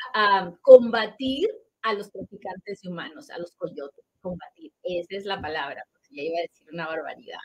combatir 0.61 1.49
a 1.83 1.93
los 1.93 2.11
traficantes 2.11 2.81
de 2.81 2.89
humanos, 2.89 3.29
a 3.29 3.39
los 3.39 3.51
coyotes, 3.55 4.05
combatir, 4.21 4.71
esa 4.83 5.17
es 5.17 5.25
la 5.25 5.41
palabra 5.41 5.85
ya 6.11 6.23
iba 6.23 6.39
a 6.39 6.41
decir 6.41 6.67
una 6.71 6.87
barbaridad. 6.87 7.37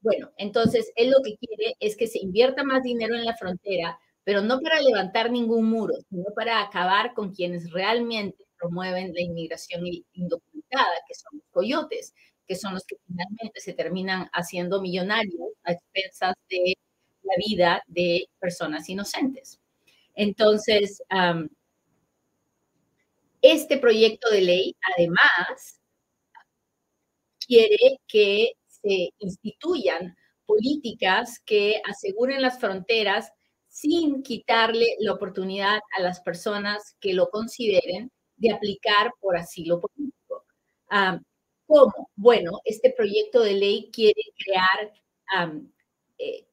Bueno, 0.00 0.30
entonces 0.36 0.92
él 0.96 1.10
lo 1.10 1.18
que 1.22 1.36
quiere 1.36 1.74
es 1.80 1.96
que 1.96 2.06
se 2.06 2.18
invierta 2.18 2.64
más 2.64 2.82
dinero 2.82 3.14
en 3.14 3.24
la 3.24 3.36
frontera, 3.36 3.98
pero 4.24 4.40
no 4.40 4.60
para 4.60 4.80
levantar 4.80 5.30
ningún 5.30 5.66
muro, 5.66 5.94
sino 6.10 6.26
para 6.34 6.60
acabar 6.60 7.14
con 7.14 7.32
quienes 7.34 7.70
realmente 7.70 8.44
promueven 8.58 9.12
la 9.14 9.20
inmigración 9.20 9.84
indocumentada, 10.12 10.92
que 11.06 11.14
son 11.14 11.38
los 11.38 11.48
coyotes, 11.50 12.14
que 12.46 12.56
son 12.56 12.74
los 12.74 12.84
que 12.84 12.96
finalmente 13.06 13.60
se 13.60 13.74
terminan 13.74 14.28
haciendo 14.32 14.80
millonarios 14.80 15.52
a 15.64 15.72
expensas 15.72 16.34
de 16.48 16.74
la 17.22 17.34
vida 17.46 17.82
de 17.86 18.26
personas 18.40 18.88
inocentes. 18.88 19.60
Entonces, 20.14 21.02
este 23.42 23.78
proyecto 23.78 24.30
de 24.30 24.40
ley, 24.40 24.76
además, 24.96 25.80
quiere 27.46 27.98
que 28.06 28.52
se 28.66 29.10
instituyan 29.18 30.16
políticas 30.46 31.40
que 31.44 31.80
aseguren 31.84 32.42
las 32.42 32.58
fronteras 32.58 33.30
sin 33.68 34.22
quitarle 34.22 34.86
la 35.00 35.14
oportunidad 35.14 35.80
a 35.98 36.02
las 36.02 36.20
personas 36.20 36.96
que 37.00 37.14
lo 37.14 37.28
consideren 37.30 38.10
de 38.36 38.52
aplicar 38.52 39.12
por 39.20 39.36
asilo 39.36 39.80
político. 39.80 40.44
¿Cómo? 41.66 42.10
Bueno, 42.16 42.60
este 42.64 42.92
proyecto 42.94 43.40
de 43.40 43.54
ley 43.54 43.90
quiere 43.92 44.22
crear 44.36 44.92
eh, 46.18 46.46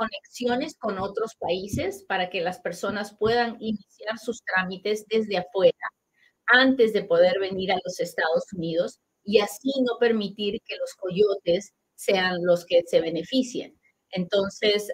conexiones 0.00 0.76
con 0.78 0.98
otros 0.98 1.34
países 1.38 2.04
para 2.08 2.30
que 2.30 2.40
las 2.40 2.58
personas 2.58 3.14
puedan 3.18 3.58
iniciar 3.60 4.18
sus 4.18 4.42
trámites 4.44 5.04
desde 5.08 5.36
afuera 5.36 5.76
antes 6.46 6.94
de 6.94 7.04
poder 7.04 7.38
venir 7.38 7.70
a 7.70 7.78
los 7.84 8.00
Estados 8.00 8.50
Unidos 8.54 8.98
y 9.24 9.40
así 9.40 9.70
no 9.82 9.98
permitir 9.98 10.58
que 10.64 10.76
los 10.78 10.94
coyotes 10.94 11.74
sean 11.96 12.42
los 12.42 12.64
que 12.64 12.82
se 12.86 13.02
beneficien. 13.02 13.78
Entonces, 14.10 14.90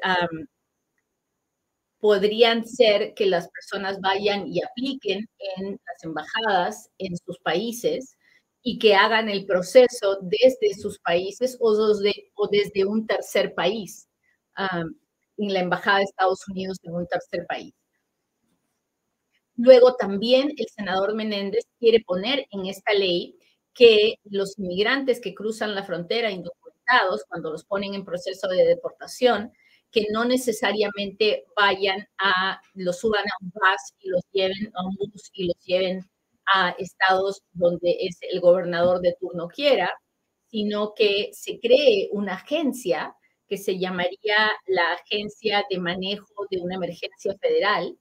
podrían 2.01 2.67
ser 2.67 3.15
que 3.15 3.27
las 3.27 3.49
personas 3.49 4.01
vayan 4.01 4.49
y 4.49 4.61
apliquen 4.61 5.25
en 5.57 5.81
las 5.87 6.03
embajadas 6.03 6.91
en 6.99 7.17
sus 7.17 7.39
países 7.39 8.17
y 8.61 8.81
que 8.81 8.97
hagan 8.97 9.29
el 9.29 9.47
proceso 9.47 10.19
desde 10.23 10.75
sus 10.75 10.99
países 10.99 11.57
o 11.61 11.95
desde, 11.95 12.33
o 12.35 12.49
desde 12.49 12.85
un 12.85 13.07
tercer 13.07 13.55
país, 13.55 14.09
en 14.57 15.53
la 15.53 15.61
embajada 15.61 15.99
de 15.99 16.05
Estados 16.05 16.47
Unidos 16.49 16.79
en 16.83 16.95
un 16.95 17.07
tercer 17.07 17.47
país. 17.47 17.75
Luego 19.57 19.97
también 19.97 20.53
el 20.57 20.67
senador 20.75 21.15
Menéndez 21.15 21.65
quiere 21.79 22.01
poner 22.07 22.47
en 22.51 22.67
esta 22.67 22.93
ley 22.93 23.39
que 23.75 24.17
los 24.25 24.59
inmigrantes 24.59 25.21
que 25.21 25.35
cruzan 25.35 25.75
la 25.75 25.83
frontera 25.83 26.31
indocumentados, 26.31 27.25
cuando 27.29 27.51
los 27.51 27.65
ponen 27.65 27.95
en 27.95 28.05
proceso 28.05 28.49
de 28.49 28.65
deportación, 28.65 29.53
que 29.91 30.07
no 30.13 30.25
necesariamente 30.25 31.45
vayan 31.57 32.07
a, 32.19 32.61
los 32.75 32.99
suban 33.01 33.25
a 33.25 33.45
un 33.45 33.51
bus 33.51 33.95
y 34.01 34.09
los 34.11 34.23
lleven 34.33 34.71
a 34.75 34.87
un 34.87 34.95
bus 34.97 35.31
y 35.33 35.47
los 35.47 35.57
lleven 35.65 36.01
a 36.55 36.71
estados 36.79 37.43
donde 37.53 37.97
es 38.01 38.19
el 38.31 38.41
gobernador 38.41 39.01
de 39.01 39.17
turno 39.19 39.49
quiera, 39.49 39.91
sino 40.49 40.93
que 40.95 41.31
se 41.33 41.59
cree 41.61 42.09
una 42.13 42.35
agencia 42.35 43.15
que 43.49 43.57
se 43.57 43.79
llamaría 43.79 44.50
la 44.67 44.93
Agencia 44.93 45.65
de 45.71 45.79
Manejo 45.79 46.47
de 46.50 46.59
una 46.61 46.76
Emergencia 46.76 47.35
Federal, 47.41 47.97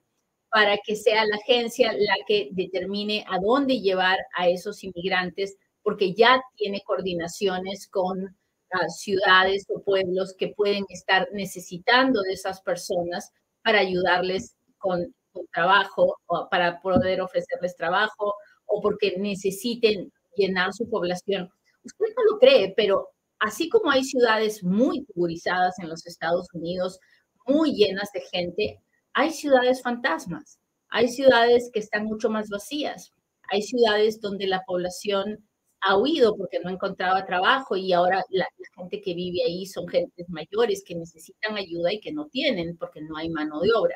para 0.50 0.78
que 0.78 0.96
sea 0.96 1.26
la 1.26 1.36
agencia 1.36 1.92
la 1.92 2.16
que 2.28 2.50
determine 2.52 3.26
a 3.28 3.40
dónde 3.40 3.82
llevar 3.82 4.18
a 4.38 4.48
esos 4.48 4.84
inmigrantes 4.84 5.58
porque 5.84 6.14
ya 6.14 6.42
tiene 6.56 6.82
coordinaciones 6.82 7.88
con 7.90 8.36
ah, 8.72 8.90
ciudades 8.90 9.66
o 9.70 9.84
pueblos 9.84 10.34
que 10.38 10.48
pueden 10.48 10.86
estar 10.90 11.28
necesitando 11.34 12.22
de 12.22 12.34
esas 12.34 12.62
personas 12.62 13.32
para 13.64 13.80
ayudarles 13.80 14.56
con, 14.78 15.14
trabajo 15.52 16.16
o 16.28 16.48
para 16.50 16.82
poder 16.82 17.20
ofrecerles 17.20 17.76
trabajo 17.76 18.36
o 18.66 18.82
porque 18.82 19.16
necesiten 19.18 20.12
llenar 20.38 20.74
su 20.74 20.90
población. 20.90 21.52
Usted 21.84 22.06
no 22.16 22.32
lo 22.32 22.40
cree, 22.40 22.74
pero 22.76 23.10
así 23.40 23.70
como 23.70 23.92
hay 23.92 24.04
ciudades 24.04 24.64
muy 24.64 25.06
turizadas 25.14 25.78
en 25.80 25.90
los 25.90 26.06
Estados 26.06 26.48
Unidos, 26.54 27.00
muy 27.48 27.74
llenas 27.74 28.12
de 28.14 28.22
gente, 28.22 28.80
hay 29.14 29.32
ciudades 29.32 29.82
fantasmas, 29.82 30.60
hay 30.90 31.08
ciudades 31.08 31.70
que 31.74 31.80
están 31.80 32.06
mucho 32.06 32.30
más 32.30 32.50
vacías, 32.50 33.12
hay 33.50 33.62
ciudades 33.62 34.20
donde 34.20 34.48
la 34.48 34.62
población 34.66 35.46
ha 35.82 35.98
huido 35.98 36.36
porque 36.36 36.60
no 36.60 36.70
encontraba 36.70 37.26
trabajo 37.26 37.76
y 37.76 37.94
ahora 37.94 38.24
la, 38.30 38.48
gente 38.76 39.02
que 39.02 39.14
vive 39.14 39.44
ahí 39.46 39.66
son 39.66 39.88
gentes 39.88 40.28
mayores 40.30 40.84
que 40.86 40.96
necesitan 40.96 41.58
ayuda 41.58 41.94
y 41.94 42.00
que 42.00 42.12
no 42.12 42.28
tienen 42.28 42.76
porque 42.78 43.02
no 43.02 43.18
hay 43.18 43.30
mano 43.30 43.60
de 43.62 43.70
obra. 43.74 43.96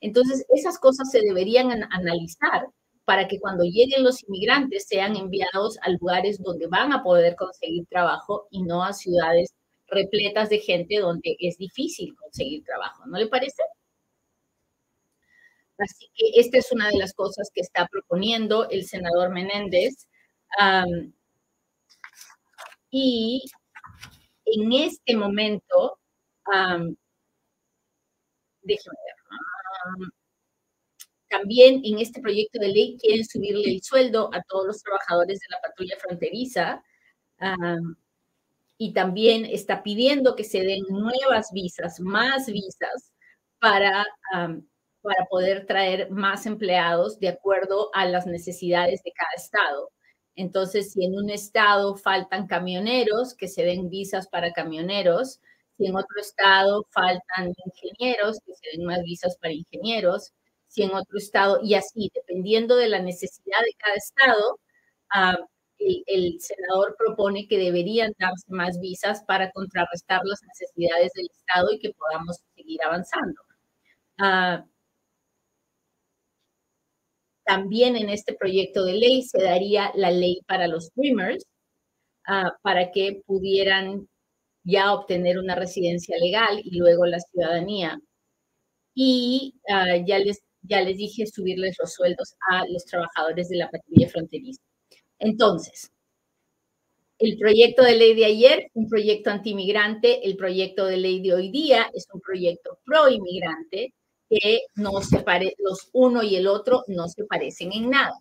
Entonces, 0.00 0.46
esas 0.54 0.78
cosas 0.78 1.10
se 1.10 1.20
deberían 1.20 1.70
analizar 1.92 2.66
para 3.04 3.28
que 3.28 3.38
cuando 3.38 3.64
lleguen 3.64 4.02
los 4.02 4.22
inmigrantes 4.22 4.86
sean 4.86 5.16
enviados 5.16 5.78
a 5.82 5.90
lugares 5.90 6.42
donde 6.42 6.66
van 6.66 6.92
a 6.92 7.02
poder 7.02 7.36
conseguir 7.36 7.86
trabajo 7.86 8.48
y 8.50 8.62
no 8.62 8.82
a 8.82 8.92
ciudades 8.92 9.54
repletas 9.86 10.48
de 10.48 10.58
gente 10.58 10.98
donde 11.00 11.36
es 11.38 11.58
difícil 11.58 12.16
conseguir 12.16 12.64
trabajo. 12.64 13.04
¿No 13.06 13.18
le 13.18 13.26
parece? 13.26 13.62
Así 15.76 16.08
que 16.14 16.40
esta 16.40 16.58
es 16.58 16.72
una 16.72 16.88
de 16.88 16.96
las 16.96 17.12
cosas 17.14 17.50
que 17.52 17.60
está 17.60 17.86
proponiendo 17.88 18.68
el 18.70 18.86
senador 18.86 19.30
Menéndez. 19.30 20.08
Y 22.90 23.44
en 24.46 24.72
este 24.72 25.16
momento, 25.16 25.98
déjeme 28.62 28.96
ver, 29.04 29.16
también 31.36 31.80
en 31.84 31.98
este 31.98 32.20
proyecto 32.20 32.58
de 32.60 32.68
ley 32.68 32.96
quieren 33.00 33.24
subirle 33.24 33.70
el 33.70 33.82
sueldo 33.82 34.30
a 34.32 34.42
todos 34.42 34.66
los 34.66 34.82
trabajadores 34.82 35.40
de 35.40 35.46
la 35.50 35.60
patrulla 35.60 35.96
fronteriza 35.98 36.82
y 38.78 38.92
también 38.92 39.44
está 39.44 39.82
pidiendo 39.82 40.36
que 40.36 40.44
se 40.44 40.60
den 40.62 40.84
nuevas 40.88 41.50
visas, 41.52 42.00
más 42.00 42.46
visas 42.46 43.12
para, 43.58 44.04
para 44.30 45.24
poder 45.28 45.66
traer 45.66 46.10
más 46.10 46.46
empleados 46.46 47.18
de 47.18 47.28
acuerdo 47.28 47.90
a 47.94 48.06
las 48.06 48.26
necesidades 48.26 49.02
de 49.02 49.12
cada 49.12 49.32
estado. 49.36 49.90
Entonces, 50.36 50.92
si 50.92 51.04
en 51.04 51.14
un 51.16 51.30
estado 51.30 51.96
faltan 51.96 52.46
camioneros, 52.46 53.34
que 53.34 53.48
se 53.48 53.64
den 53.64 53.88
visas 53.88 54.28
para 54.28 54.52
camioneros. 54.52 55.40
Si 55.76 55.86
en 55.86 55.96
otro 55.96 56.20
estado 56.20 56.84
faltan 56.90 57.52
ingenieros, 57.66 58.38
que 58.46 58.54
se 58.54 58.76
den 58.76 58.86
más 58.86 59.02
visas 59.04 59.36
para 59.40 59.52
ingenieros. 59.52 60.32
Si 60.74 60.82
en 60.82 60.92
otro 60.92 61.18
estado, 61.18 61.60
y 61.62 61.74
así, 61.74 62.10
dependiendo 62.14 62.74
de 62.76 62.88
la 62.88 63.00
necesidad 63.00 63.60
de 63.64 63.74
cada 63.78 63.94
estado, 63.94 64.58
ah, 65.14 65.38
el, 65.78 66.40
senador 66.40 66.96
propone 66.98 67.46
que 67.48 67.58
deberían 67.58 68.12
darse 68.18 68.46
más 68.48 68.80
visas 68.80 69.22
para 69.26 69.52
contrarrestar 69.52 70.22
las 70.24 70.40
necesidades 70.42 71.12
del 71.14 71.26
estado 71.26 71.72
y 71.72 71.78
que 71.78 71.92
podamos 71.94 72.38
seguir 72.56 72.80
avanzando. 72.84 73.40
Ah, 74.18 74.64
también 77.44 77.96
en 77.96 78.08
este 78.10 78.34
proyecto 78.34 78.84
de 78.84 78.94
ley 78.94 79.22
se 79.22 79.42
daría 79.42 79.92
la 79.94 80.10
ley 80.10 80.40
para 80.46 80.66
los 80.66 80.90
Dreamers 80.94 81.44
ah, 82.26 82.52
para 82.62 82.90
que 82.92 83.22
pudieran 83.26 84.08
ya 84.64 84.94
obtener 84.94 85.38
una 85.38 85.54
residencia 85.56 86.16
legal 86.18 86.60
y 86.64 86.78
luego 86.78 87.06
la 87.06 87.20
ciudadanía. 87.20 88.00
Y 88.94 89.54
ya, 90.06 90.18
les, 90.18 90.42
ya 90.68 90.80
les 90.80 90.96
dije 90.96 91.26
subirles 91.26 91.76
los 91.78 91.92
sueldos 91.92 92.34
a 92.50 92.64
los 92.68 92.84
trabajadores 92.84 93.48
de 93.48 93.56
la 93.56 93.70
patrulla 93.70 94.08
fronteriza. 94.08 94.60
Entonces, 95.18 95.90
el 97.18 97.38
proyecto 97.38 97.82
de 97.82 97.96
ley 97.96 98.14
de 98.14 98.24
ayer, 98.24 98.70
un 98.74 98.88
proyecto 98.88 99.30
antimigrante, 99.30 100.26
el 100.26 100.36
proyecto 100.36 100.86
de 100.86 100.96
ley 100.96 101.22
de 101.22 101.34
hoy 101.34 101.50
día 101.50 101.90
es 101.94 102.06
un 102.12 102.20
proyecto 102.20 102.78
pro-inmigrante 102.84 103.94
que 104.28 104.62
no 104.74 105.00
se 105.00 105.20
pare, 105.20 105.54
los 105.58 105.90
uno 105.92 106.22
y 106.22 106.36
el 106.36 106.46
otro 106.46 106.82
no 106.88 107.08
se 107.08 107.24
parecen 107.24 107.72
en 107.72 107.90
nada. 107.90 108.14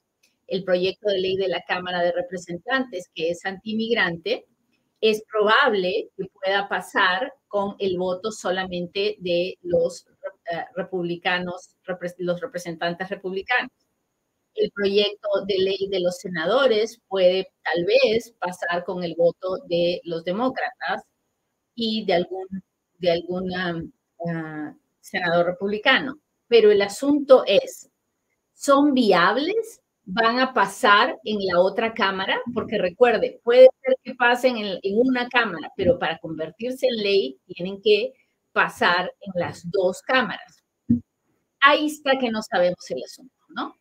El 0.48 0.64
proyecto 0.64 1.10
de 1.10 1.20
ley 1.20 1.36
de 1.38 1.48
la 1.48 1.64
Cámara 1.68 2.04
de 2.04 2.12
Representantes, 2.12 3.10
que 3.16 3.32
es 3.32 3.46
antimigrante, 3.46 4.46
es 5.04 5.22
probable 5.30 6.12
que 6.16 6.24
pueda 6.28 6.70
pasar 6.70 7.34
con 7.50 7.76
el 7.80 7.98
voto 7.98 8.32
solamente 8.32 9.18
de 9.20 9.58
los 9.62 10.08
eh, 10.50 10.64
republicanos, 10.76 11.76
los 12.20 12.40
representantes 12.40 13.10
republicanos. 13.10 13.70
El 14.54 14.72
proyecto 14.72 15.28
de 15.46 15.58
ley 15.58 15.90
de 15.92 16.00
los 16.00 16.20
senadores 16.20 17.02
puede 17.10 17.52
tal 17.64 17.84
vez 17.84 18.34
pasar 18.40 18.86
con 18.86 19.04
el 19.04 19.16
voto 19.18 19.58
de 19.68 20.00
los 20.06 20.24
demócratas 20.24 21.02
y 21.76 22.06
de 22.06 22.14
algún, 22.14 22.48
de 22.98 23.12
alguna 23.12 23.84
ah, 24.26 24.74
senador 25.02 25.48
republicano. 25.48 26.18
Pero 26.48 26.72
el 26.72 26.82
asunto 26.82 27.44
es, 27.46 27.90
¿son 28.54 28.94
viables? 28.94 29.82
¿Van 30.06 30.40
a 30.40 30.54
pasar 30.54 31.18
en 31.24 31.38
la 31.46 31.62
otra 31.62 31.94
cámara? 31.94 32.42
Porque 32.54 32.78
recuerde, 32.78 33.40
puede 33.44 33.70
ser 33.82 33.96
que 34.04 34.16
pasen 34.16 34.58
en, 34.58 34.80
una 34.98 35.30
cámara, 35.30 35.72
pero 35.78 35.98
para 35.98 36.18
convertirse 36.18 36.88
en 36.88 36.98
ley 36.98 37.40
tienen 37.46 37.82
que 37.82 38.14
pasar 38.52 39.12
en 39.22 39.32
las 39.36 39.70
dos 39.72 40.02
cámaras. 40.02 40.64
Ahí 41.62 41.88
está 41.88 42.18
que 42.20 42.30
no 42.30 42.42
sabemos 42.42 42.90
el 42.90 43.04
asunto, 43.04 43.36
¿no? 43.50 43.78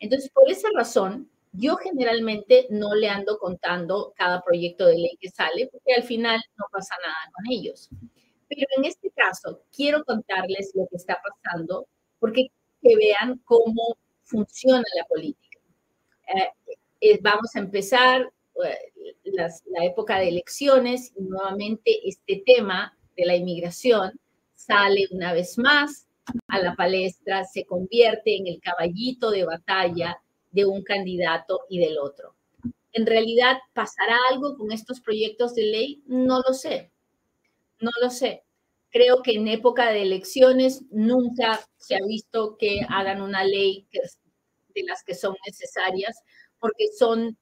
Entonces, 0.00 0.28
por 0.30 0.50
esa 0.50 0.68
razón, 0.74 1.30
yo 1.52 1.76
generalmente 1.76 2.66
no 2.70 2.94
le 2.94 3.08
ando 3.08 3.38
contando 3.38 4.12
cada 4.16 4.42
proyecto 4.42 4.86
de 4.86 4.96
ley 4.96 5.16
que 5.20 5.30
sale, 5.30 5.68
porque 5.70 5.94
al 5.94 6.02
final 6.02 6.40
no 6.58 6.64
pasa 6.72 6.96
nada 7.00 7.32
con 7.32 7.44
ellos. 7.52 7.88
Pero 8.48 8.66
en 8.76 8.84
este 8.86 9.10
caso, 9.10 9.62
quiero 9.74 10.04
contarles 10.04 10.72
lo 10.74 10.86
que 10.90 10.96
está 10.96 11.20
pasando 11.22 11.86
porque 12.18 12.48
que 12.82 12.96
vean 12.96 13.40
cómo 13.44 13.96
funciona 14.24 14.84
la 14.96 15.04
política. 15.06 15.58
Eh, 16.28 16.48
eh, 17.00 17.18
vamos 17.22 17.54
a 17.54 17.60
empezar 17.60 18.22
eh, 18.64 19.14
la 19.24 19.84
época 19.84 20.18
de 20.18 20.28
elecciones 20.28 21.12
y 21.16 21.22
nuevamente 21.22 22.08
este 22.08 22.42
tema 22.44 22.96
de 23.16 23.26
la 23.26 23.36
inmigración 23.36 24.18
sale 24.54 25.06
una 25.10 25.32
vez 25.32 25.58
más 25.58 26.06
a 26.48 26.58
la 26.58 26.74
palestra, 26.74 27.44
se 27.44 27.64
convierte 27.66 28.36
en 28.36 28.46
el 28.46 28.60
caballito 28.60 29.30
de 29.30 29.44
batalla 29.44 30.18
de 30.52 30.64
un 30.64 30.82
candidato 30.82 31.60
y 31.68 31.80
del 31.80 31.98
otro. 31.98 32.34
¿En 32.92 33.06
realidad 33.06 33.58
pasará 33.72 34.16
algo 34.30 34.56
con 34.56 34.72
estos 34.72 35.00
proyectos 35.00 35.54
de 35.54 35.62
ley? 35.64 36.02
No 36.06 36.40
lo 36.46 36.54
sé. 36.54 36.90
No 37.80 37.90
lo 38.00 38.08
sé. 38.08 38.44
Creo 38.94 39.22
que 39.24 39.32
en 39.32 39.48
época 39.48 39.90
de 39.90 40.02
elecciones 40.02 40.84
nunca 40.92 41.66
se 41.78 41.96
ha 41.96 42.06
visto 42.06 42.56
que 42.56 42.86
hagan 42.88 43.22
una 43.22 43.42
ley 43.42 43.88
de 43.92 44.82
las 44.84 45.02
que 45.02 45.16
son 45.16 45.34
necesarias, 45.44 46.16
porque 46.60 46.86
son, 46.96 47.36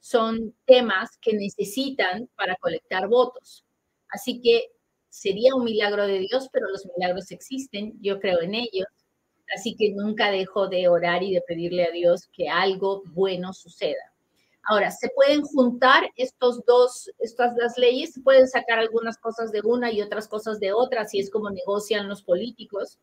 son 0.00 0.54
temas 0.64 1.18
que 1.20 1.34
necesitan 1.34 2.30
para 2.36 2.56
colectar 2.56 3.06
votos. 3.06 3.66
Así 4.08 4.40
que 4.40 4.70
sería 5.10 5.54
un 5.54 5.62
milagro 5.62 6.06
de 6.06 6.20
Dios, 6.20 6.48
pero 6.50 6.70
los 6.70 6.86
milagros 6.96 7.30
existen, 7.32 7.92
yo 8.00 8.18
creo 8.18 8.40
en 8.40 8.54
ellos. 8.54 8.86
Así 9.54 9.76
que 9.76 9.92
nunca 9.92 10.30
dejo 10.30 10.68
de 10.68 10.88
orar 10.88 11.22
y 11.22 11.34
de 11.34 11.42
pedirle 11.42 11.84
a 11.84 11.90
Dios 11.90 12.30
que 12.32 12.48
algo 12.48 13.02
bueno 13.08 13.52
suceda. 13.52 14.15
Ahora, 14.68 14.90
se 14.90 15.08
pueden 15.10 15.42
juntar 15.42 16.10
estos 16.16 16.64
dos, 16.64 17.08
estas 17.20 17.54
las 17.56 17.78
leyes, 17.78 18.14
se 18.14 18.20
pueden 18.20 18.48
sacar 18.48 18.80
algunas 18.80 19.16
cosas 19.16 19.52
de 19.52 19.60
una 19.62 19.92
y 19.92 20.02
otras 20.02 20.26
cosas 20.26 20.58
de 20.58 20.72
otra, 20.72 21.02
así 21.02 21.20
es 21.20 21.30
como 21.30 21.50
negocian 21.50 22.08
los 22.08 22.22
políticos, 22.22 22.98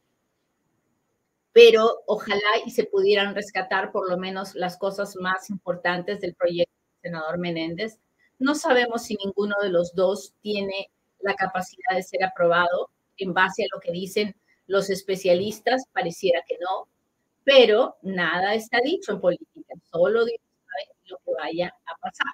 pero 1.53 2.01
ojalá 2.05 2.41
y 2.65 2.71
se 2.71 2.83
pudieran 2.83 3.33
rescatar 3.33 3.93
por 3.93 4.09
lo 4.09 4.17
menos 4.17 4.55
las 4.55 4.75
cosas 4.77 5.15
más 5.15 5.49
importantes 5.49 6.19
del 6.19 6.35
proyecto 6.35 6.73
del 7.01 7.11
senador 7.11 7.37
Menéndez. 7.37 7.97
No 8.39 8.55
sabemos 8.55 9.03
si 9.03 9.15
ninguno 9.15 9.55
de 9.61 9.69
los 9.69 9.95
dos 9.95 10.33
tiene 10.41 10.91
la 11.21 11.35
capacidad 11.35 11.95
de 11.95 12.03
ser 12.03 12.25
aprobado 12.25 12.89
en 13.15 13.33
base 13.33 13.63
a 13.63 13.67
lo 13.73 13.79
que 13.79 13.93
dicen 13.93 14.35
los 14.67 14.89
especialistas, 14.89 15.83
pareciera 15.93 16.41
que 16.45 16.57
no, 16.59 16.89
pero 17.45 17.95
nada 18.01 18.53
está 18.53 18.79
dicho 18.83 19.13
en 19.13 19.21
política, 19.21 19.75
solo 19.89 20.25
lo 21.05 21.17
que 21.25 21.31
vaya 21.37 21.67
a 21.85 21.97
pasar. 21.99 22.33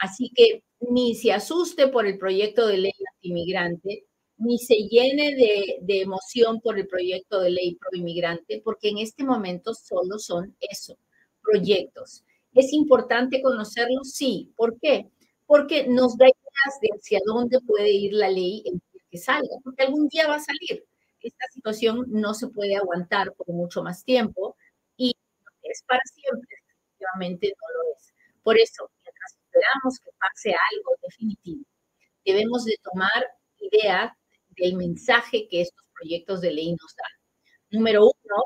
Así 0.00 0.30
que 0.34 0.62
ni 0.80 1.14
se 1.14 1.32
asuste 1.32 1.88
por 1.88 2.06
el 2.06 2.18
proyecto 2.18 2.66
de 2.66 2.78
ley 2.78 2.92
antimigrante, 3.14 4.06
ni 4.36 4.58
se 4.58 4.76
llene 4.76 5.34
de, 5.34 5.78
de 5.80 6.02
emoción 6.02 6.60
por 6.60 6.78
el 6.78 6.86
proyecto 6.86 7.40
de 7.40 7.50
ley 7.50 7.76
proinmigrante, 7.76 8.60
porque 8.64 8.90
en 8.90 8.98
este 8.98 9.24
momento 9.24 9.74
solo 9.74 10.18
son 10.18 10.56
eso, 10.60 10.96
proyectos. 11.42 12.24
¿Es 12.54 12.72
importante 12.72 13.42
conocerlos? 13.42 14.12
Sí. 14.12 14.52
¿Por 14.56 14.78
qué? 14.80 15.10
Porque 15.46 15.86
nos 15.86 16.16
da 16.16 16.26
ideas 16.26 16.80
de 16.80 16.88
hacia 16.96 17.20
dónde 17.26 17.60
puede 17.60 17.90
ir 17.90 18.12
la 18.12 18.30
ley 18.30 18.62
en 18.66 18.80
que 19.10 19.18
salga, 19.18 19.56
porque 19.64 19.84
algún 19.84 20.08
día 20.08 20.28
va 20.28 20.36
a 20.36 20.40
salir. 20.40 20.84
Esta 21.20 21.46
situación 21.52 22.04
no 22.08 22.34
se 22.34 22.48
puede 22.48 22.76
aguantar 22.76 23.34
por 23.34 23.48
mucho 23.48 23.82
más 23.82 24.04
tiempo 24.04 24.56
y 24.96 25.14
es 25.62 25.82
para 25.86 26.00
siempre 26.04 26.57
definitivamente 26.98 27.48
no 27.48 27.66
lo 27.74 27.82
es. 27.96 28.12
Por 28.42 28.58
eso, 28.58 28.90
mientras 29.02 29.36
esperamos 29.44 29.98
que 30.00 30.10
pase 30.18 30.50
algo 30.50 30.96
definitivo, 31.02 31.64
debemos 32.24 32.64
de 32.64 32.76
tomar 32.82 33.26
idea 33.58 34.16
del 34.50 34.76
mensaje 34.76 35.46
que 35.48 35.62
estos 35.62 35.84
proyectos 35.94 36.40
de 36.40 36.52
ley 36.52 36.72
nos 36.72 36.94
dan. 36.96 37.12
Número 37.70 38.04
uno, 38.04 38.44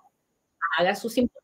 haga 0.78 0.94
sus 0.94 1.16
impuestos. 1.18 1.42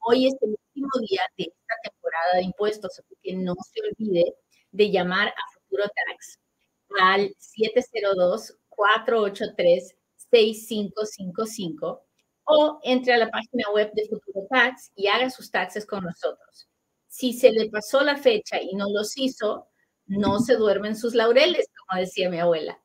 Hoy 0.00 0.26
es 0.26 0.34
el 0.42 0.50
último 0.50 0.90
día 1.08 1.22
de 1.38 1.44
esta 1.44 1.74
temporada 1.82 2.36
de 2.36 2.42
impuestos, 2.42 2.98
así 2.98 3.16
que 3.22 3.34
no 3.34 3.54
se 3.72 3.80
olvide 3.80 4.34
de 4.72 4.90
llamar 4.90 5.28
a 5.28 5.42
Futuro 5.54 5.84
Tax 5.84 6.38
al 7.00 7.34
702-483-6555 10.30 12.02
o 12.44 12.78
entre 12.82 13.14
a 13.14 13.18
la 13.18 13.30
página 13.30 13.70
web 13.72 13.90
de 13.94 14.08
Futuro 14.08 14.46
Tax 14.50 14.92
y 14.94 15.06
haga 15.06 15.30
sus 15.30 15.50
taxes 15.50 15.86
con 15.86 16.04
nosotros. 16.04 16.68
Si 17.08 17.32
se 17.32 17.50
le 17.50 17.70
pasó 17.70 18.02
la 18.02 18.16
fecha 18.16 18.60
y 18.60 18.74
no 18.74 18.86
los 18.90 19.16
hizo, 19.16 19.68
no 20.06 20.40
se 20.40 20.56
duermen 20.56 20.96
sus 20.96 21.14
laureles, 21.14 21.66
como 21.78 22.00
decía 22.00 22.28
mi 22.30 22.38
abuela. 22.38 22.78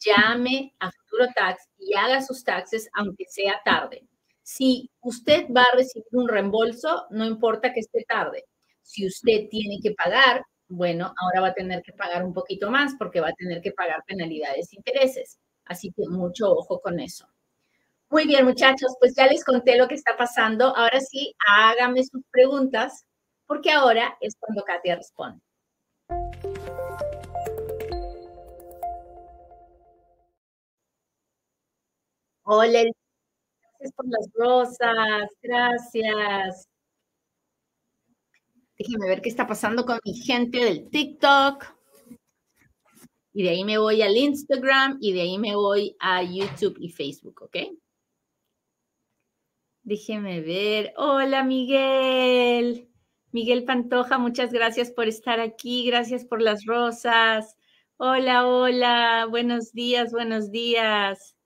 Llame 0.00 0.74
a 0.80 0.90
Futuro 0.90 1.28
Tax 1.34 1.68
y 1.78 1.94
haga 1.94 2.22
sus 2.22 2.44
taxes 2.44 2.88
aunque 2.94 3.24
sea 3.28 3.60
tarde. 3.64 4.06
Si 4.42 4.90
usted 5.00 5.46
va 5.54 5.62
a 5.62 5.76
recibir 5.76 6.06
un 6.12 6.28
reembolso, 6.28 7.06
no 7.10 7.24
importa 7.26 7.72
que 7.72 7.80
esté 7.80 8.04
tarde. 8.08 8.44
Si 8.82 9.06
usted 9.06 9.48
tiene 9.50 9.78
que 9.82 9.92
pagar, 9.92 10.42
bueno, 10.68 11.12
ahora 11.20 11.40
va 11.40 11.48
a 11.48 11.54
tener 11.54 11.82
que 11.82 11.92
pagar 11.92 12.24
un 12.24 12.32
poquito 12.32 12.70
más 12.70 12.94
porque 12.98 13.20
va 13.20 13.28
a 13.28 13.34
tener 13.34 13.60
que 13.60 13.72
pagar 13.72 14.04
penalidades 14.06 14.72
e 14.72 14.76
intereses. 14.76 15.38
Así 15.64 15.92
que 15.92 16.04
mucho 16.08 16.52
ojo 16.52 16.80
con 16.80 17.00
eso. 17.00 17.26
Muy 18.16 18.26
bien, 18.26 18.46
muchachos, 18.46 18.96
pues 18.98 19.14
ya 19.14 19.26
les 19.26 19.44
conté 19.44 19.76
lo 19.76 19.86
que 19.86 19.94
está 19.94 20.16
pasando. 20.16 20.74
Ahora 20.74 21.00
sí, 21.00 21.34
háganme 21.46 22.02
sus 22.02 22.22
preguntas 22.30 23.04
porque 23.46 23.70
ahora 23.70 24.16
es 24.22 24.34
cuando 24.40 24.64
Katia 24.64 24.96
responde. 24.96 25.38
Hola, 32.44 32.84
gracias 32.84 33.92
por 33.94 34.06
las 34.08 34.30
rosas, 34.32 35.30
gracias. 35.42 36.68
Déjenme 38.78 39.08
ver 39.08 39.20
qué 39.20 39.28
está 39.28 39.46
pasando 39.46 39.84
con 39.84 39.98
mi 40.06 40.14
gente 40.14 40.64
del 40.64 40.88
TikTok. 40.88 41.66
Y 43.34 43.42
de 43.42 43.50
ahí 43.50 43.62
me 43.62 43.76
voy 43.76 44.00
al 44.00 44.16
Instagram 44.16 44.96
y 45.02 45.12
de 45.12 45.20
ahí 45.20 45.36
me 45.36 45.54
voy 45.54 45.94
a 46.00 46.22
YouTube 46.22 46.78
y 46.80 46.88
Facebook, 46.88 47.42
¿ok? 47.42 47.56
Déjenme 49.86 50.40
ver. 50.40 50.92
Hola, 50.96 51.44
Miguel. 51.44 52.88
Miguel 53.30 53.64
Pantoja, 53.64 54.18
muchas 54.18 54.52
gracias 54.52 54.90
por 54.90 55.06
estar 55.06 55.38
aquí. 55.38 55.86
Gracias 55.86 56.24
por 56.24 56.42
las 56.42 56.64
rosas. 56.66 57.54
Hola, 57.96 58.48
hola. 58.48 59.28
Buenos 59.30 59.72
días, 59.72 60.10
buenos 60.10 60.50
días. 60.50 61.36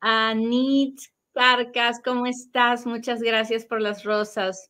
Anit 0.00 0.98
Carcas, 1.32 2.00
¿cómo 2.04 2.26
estás? 2.26 2.84
Muchas 2.84 3.22
gracias 3.22 3.64
por 3.64 3.80
las 3.80 4.02
rosas. 4.02 4.68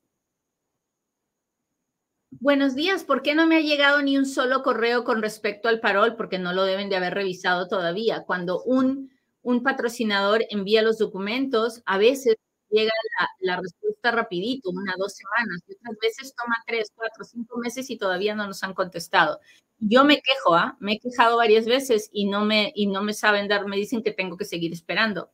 Buenos 2.28 2.74
días, 2.74 3.04
¿por 3.04 3.22
qué 3.22 3.34
no 3.34 3.46
me 3.46 3.56
ha 3.56 3.60
llegado 3.60 4.02
ni 4.02 4.18
un 4.18 4.26
solo 4.26 4.62
correo 4.62 5.04
con 5.04 5.22
respecto 5.22 5.70
al 5.70 5.80
parol? 5.80 6.16
Porque 6.16 6.38
no 6.38 6.52
lo 6.52 6.64
deben 6.64 6.90
de 6.90 6.96
haber 6.96 7.14
revisado 7.14 7.68
todavía. 7.68 8.24
Cuando 8.26 8.62
un, 8.64 9.10
un 9.42 9.62
patrocinador 9.62 10.44
envía 10.50 10.82
los 10.82 10.98
documentos, 10.98 11.82
a 11.84 11.98
veces 11.98 12.36
llega 12.70 12.92
la, 13.40 13.56
respuesta 13.56 14.10
rapidito, 14.10 14.70
una, 14.70 14.94
dos 14.98 15.14
semanas, 15.14 15.62
y 15.68 15.74
otras 15.74 15.96
veces 16.00 16.34
toma 16.34 16.56
tres, 16.66 16.90
cuatro, 16.94 17.24
cinco 17.24 17.58
meses 17.58 17.90
y 17.90 17.98
todavía 17.98 18.34
no 18.34 18.46
nos 18.46 18.62
han 18.62 18.74
contestado. 18.74 19.40
Yo 19.78 20.04
me 20.04 20.20
quejo, 20.20 20.54
¿ah? 20.54 20.76
me 20.80 20.94
he 20.94 20.98
quejado 21.00 21.36
varias 21.36 21.66
veces 21.66 22.08
y 22.12 22.26
no, 22.26 22.44
me, 22.44 22.72
y 22.74 22.86
no 22.86 23.02
me 23.02 23.12
saben 23.12 23.48
dar, 23.48 23.66
me 23.66 23.76
dicen 23.76 24.02
que 24.02 24.12
tengo 24.12 24.36
que 24.36 24.44
seguir 24.44 24.72
esperando. 24.72 25.30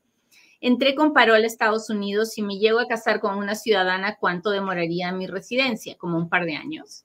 Entré 0.61 0.94
con 0.97 1.12
parol 1.12 1.44
a 1.44 1.47
Estados 1.47 1.88
Unidos. 1.88 2.33
Si 2.33 2.42
me 2.42 2.59
llego 2.59 2.81
a 2.81 2.88
casar 2.88 3.21
con 3.21 3.37
una 3.37 3.55
ciudadana, 3.55 4.16
¿cuánto 4.16 4.51
demoraría 4.51 5.12
mi 5.12 5.29
residencia? 5.29 5.97
Como 5.97 6.18
un 6.18 6.29
par 6.29 6.47
de 6.47 6.57
años. 6.57 7.05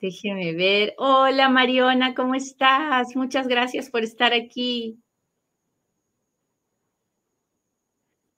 Déjeme 0.00 0.52
ver. 0.52 0.94
Hola 0.98 1.48
Mariona, 1.48 2.14
¿cómo 2.14 2.34
estás? 2.34 3.16
Muchas 3.16 3.48
gracias 3.48 3.88
por 3.90 4.02
estar 4.02 4.32
aquí. 4.34 4.98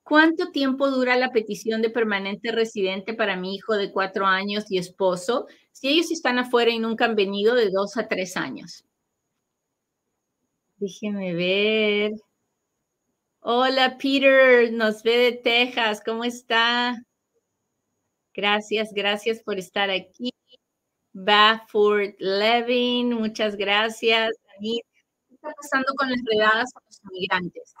¿Cuánto 0.03 0.51
tiempo 0.51 0.89
dura 0.89 1.15
la 1.17 1.31
petición 1.31 1.81
de 1.81 1.89
permanente 1.89 2.51
residente 2.51 3.13
para 3.13 3.35
mi 3.35 3.53
hijo 3.55 3.75
de 3.75 3.91
cuatro 3.91 4.25
años 4.25 4.71
y 4.71 4.77
esposo? 4.77 5.47
Si 5.71 5.89
ellos 5.89 6.09
están 6.11 6.39
afuera 6.39 6.71
y 6.71 6.79
nunca 6.79 7.05
han 7.05 7.15
venido, 7.15 7.53
de 7.55 7.69
dos 7.69 7.95
a 7.97 8.07
tres 8.07 8.35
años. 8.35 8.85
Déjeme 10.77 11.33
ver. 11.33 12.13
Hola, 13.41 13.97
Peter, 14.01 14.71
nos 14.73 15.03
ve 15.03 15.17
de 15.17 15.31
Texas. 15.33 16.01
¿Cómo 16.03 16.23
está? 16.23 16.95
Gracias, 18.33 18.91
gracias 18.93 19.41
por 19.43 19.59
estar 19.59 19.89
aquí. 19.89 20.31
Bafford 21.13 22.15
Levin, 22.19 23.13
muchas 23.13 23.55
gracias. 23.55 24.31
¿Qué 24.59 24.81
está 25.31 25.53
pasando 25.61 25.93
con 25.97 26.09
las 26.09 26.19
redadas 26.25 26.69
a 26.75 26.81
los 26.85 27.01
inmigrantes? 27.03 27.73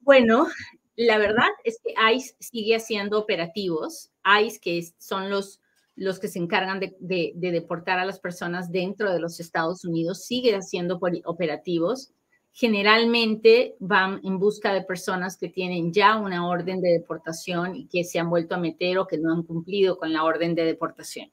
Bueno, 0.00 0.48
la 0.96 1.18
verdad 1.18 1.48
es 1.64 1.78
que 1.84 1.94
ICE 2.14 2.34
sigue 2.40 2.76
haciendo 2.76 3.18
operativos. 3.18 4.10
ICE, 4.24 4.60
que 4.60 4.88
son 4.98 5.30
los, 5.30 5.60
los 5.94 6.18
que 6.18 6.28
se 6.28 6.38
encargan 6.38 6.80
de, 6.80 7.32
deportar 7.34 7.98
a 7.98 8.04
las 8.04 8.18
personas 8.18 8.72
dentro 8.72 9.12
de 9.12 9.20
los 9.20 9.38
Estados 9.40 9.84
Unidos, 9.84 10.24
sigue 10.24 10.54
haciendo 10.54 10.98
operativos. 11.24 12.12
Generalmente 12.52 13.76
van 13.78 14.20
en 14.24 14.38
busca 14.38 14.72
de 14.72 14.82
personas 14.82 15.36
que 15.36 15.48
tienen 15.48 15.92
ya 15.92 16.16
una 16.16 16.48
orden 16.48 16.80
de 16.80 16.90
deportación 16.90 17.76
y 17.76 17.86
que 17.86 18.02
se 18.02 18.18
han 18.18 18.30
vuelto 18.30 18.54
a 18.54 18.58
meter 18.58 18.98
o 18.98 19.06
que 19.06 19.18
no 19.18 19.32
han 19.32 19.44
cumplido 19.44 19.98
con 19.98 20.12
la 20.12 20.24
orden 20.24 20.54
de 20.54 20.64
deportación. 20.64 21.30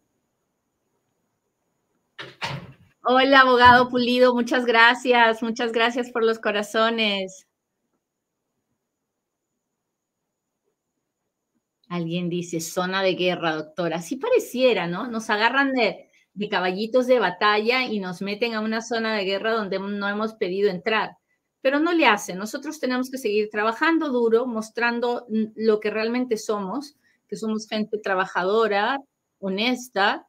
Hola, 3.07 3.41
abogado 3.41 3.87
Pulido, 3.89 4.33
muchas 4.33 4.65
gracias, 4.65 5.43
muchas 5.43 5.71
gracias 5.71 6.09
por 6.09 6.23
los 6.23 6.39
corazones. 6.39 7.45
Alguien 11.87 12.29
dice, 12.29 12.61
zona 12.61 13.03
de 13.03 13.13
guerra, 13.13 13.55
doctora. 13.55 14.01
Sí 14.01 14.15
pareciera, 14.15 14.87
¿no? 14.87 15.07
Nos 15.07 15.29
agarran 15.29 15.73
de, 15.73 16.09
caballitos 16.49 17.05
de 17.05 17.19
batalla 17.19 17.83
y 17.85 17.99
nos 17.99 18.23
meten 18.23 18.55
a 18.55 18.61
una 18.61 18.81
zona 18.81 19.15
de 19.15 19.23
guerra 19.23 19.53
donde 19.53 19.77
no 19.77 20.09
hemos 20.09 20.33
pedido 20.33 20.71
entrar. 20.71 21.11
Pero 21.61 21.79
no 21.79 21.93
le 21.93 22.07
hace. 22.07 22.33
Nosotros 22.33 22.79
tenemos 22.79 23.11
que 23.11 23.19
seguir 23.19 23.49
trabajando 23.51 24.09
duro, 24.09 24.47
mostrando 24.47 25.27
lo 25.29 25.79
que 25.79 25.91
realmente 25.91 26.37
somos, 26.37 26.95
que 27.27 27.35
somos 27.35 27.67
gente 27.67 27.99
trabajadora, 27.99 28.99
honesta, 29.37 30.27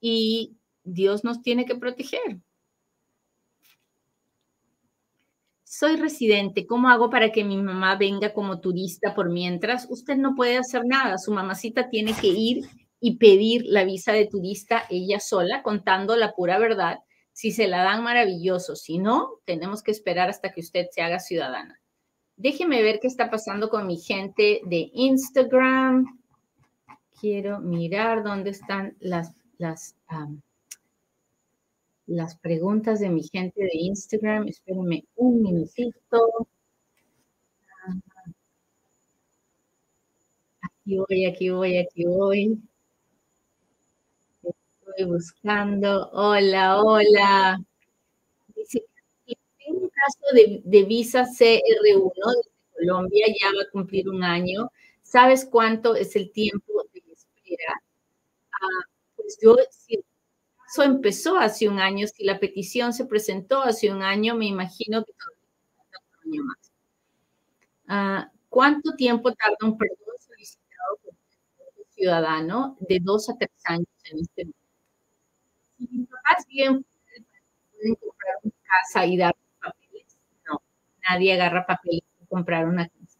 y 0.00 0.56
Dios 0.86 1.24
nos 1.24 1.42
tiene 1.42 1.66
que 1.66 1.74
proteger. 1.76 2.40
soy 5.76 5.96
residente, 5.96 6.66
¿cómo 6.66 6.88
hago 6.88 7.10
para 7.10 7.32
que 7.32 7.44
mi 7.44 7.58
mamá 7.58 7.96
venga 7.96 8.32
como 8.32 8.60
turista 8.60 9.14
por 9.14 9.28
mientras? 9.28 9.86
Usted 9.90 10.16
no 10.16 10.34
puede 10.34 10.56
hacer 10.56 10.86
nada, 10.86 11.18
su 11.18 11.32
mamacita 11.32 11.90
tiene 11.90 12.14
que 12.14 12.28
ir 12.28 12.64
y 12.98 13.18
pedir 13.18 13.62
la 13.66 13.84
visa 13.84 14.12
de 14.12 14.26
turista 14.26 14.84
ella 14.88 15.20
sola, 15.20 15.62
contando 15.62 16.16
la 16.16 16.32
pura 16.32 16.58
verdad. 16.58 17.00
Si 17.32 17.52
se 17.52 17.68
la 17.68 17.82
dan, 17.82 18.02
maravilloso. 18.02 18.74
Si 18.74 18.96
no, 18.96 19.40
tenemos 19.44 19.82
que 19.82 19.90
esperar 19.90 20.30
hasta 20.30 20.50
que 20.50 20.62
usted 20.62 20.86
se 20.90 21.02
haga 21.02 21.20
ciudadana. 21.20 21.78
Déjeme 22.36 22.82
ver 22.82 22.98
qué 22.98 23.08
está 23.08 23.28
pasando 23.28 23.68
con 23.68 23.86
mi 23.86 23.98
gente 23.98 24.62
de 24.64 24.90
Instagram. 24.94 26.20
Quiero 27.20 27.60
mirar 27.60 28.24
dónde 28.24 28.50
están 28.50 28.96
las, 29.00 29.34
las 29.58 29.94
las 32.06 32.36
preguntas 32.36 33.00
de 33.00 33.10
mi 33.10 33.22
gente 33.24 33.62
de 33.62 33.70
Instagram. 33.72 34.48
Espérenme 34.48 35.04
un 35.16 35.42
minutito. 35.42 36.48
Aquí 40.62 40.96
voy, 40.98 41.24
aquí 41.26 41.50
voy, 41.50 41.78
aquí 41.78 42.04
voy. 42.04 42.60
Estoy 44.42 45.04
buscando. 45.04 46.10
Hola, 46.12 46.80
hola. 46.82 47.58
Dice, 48.54 48.84
tengo 49.26 49.80
un 49.80 49.90
caso 49.90 50.34
de, 50.64 50.84
visa 50.84 51.24
CR1 51.24 51.60
de 51.60 52.50
Colombia, 52.72 53.26
ya 53.28 53.48
va 53.48 53.62
a 53.62 53.70
cumplir 53.72 54.08
un 54.08 54.22
año. 54.22 54.70
¿Sabes 55.02 55.44
cuánto 55.44 55.94
es 55.96 56.16
el 56.16 56.32
tiempo 56.32 56.84
de 56.92 57.02
espera? 57.12 57.74
Ah, 58.52 58.84
pues 59.16 59.38
yo, 59.42 59.56
si 59.70 60.02
eso 60.76 60.82
empezó 60.82 61.38
hace 61.38 61.70
un 61.70 61.80
año, 61.80 62.06
si 62.06 62.22
la 62.22 62.38
petición 62.38 62.92
se 62.92 63.06
presentó 63.06 63.62
hace 63.62 63.90
un 63.90 64.02
año, 64.02 64.34
me 64.34 64.44
imagino 64.44 65.02
que 65.04 65.12
un 66.26 66.32
año 66.34 66.44
más. 66.44 66.70
Ah, 67.88 68.30
¿Cuánto 68.50 68.94
tiempo 68.94 69.32
tarda 69.32 69.56
un 69.62 69.78
perdón 69.78 69.96
solicitado 70.18 70.98
por 71.02 71.14
un 71.78 71.84
ciudadano? 71.94 72.76
De 72.80 72.98
dos 73.00 73.30
a 73.30 73.38
tres 73.38 73.50
años 73.64 73.88
en 74.04 74.18
este 74.18 74.44
momento. 74.44 74.58
Si 75.78 75.88
mis 75.88 76.06
papás 76.08 76.46
bien 76.46 76.84
pueden 77.72 77.94
comprar 77.94 78.34
una 78.42 78.52
casa 78.68 79.06
y 79.06 79.16
dar 79.16 79.34
papeles, 79.62 80.18
no, 80.46 80.60
nadie 81.08 81.32
agarra 81.32 81.64
papeles 81.66 82.02
para 82.18 82.28
comprar 82.28 82.68
una 82.68 82.86
casa. 82.86 83.18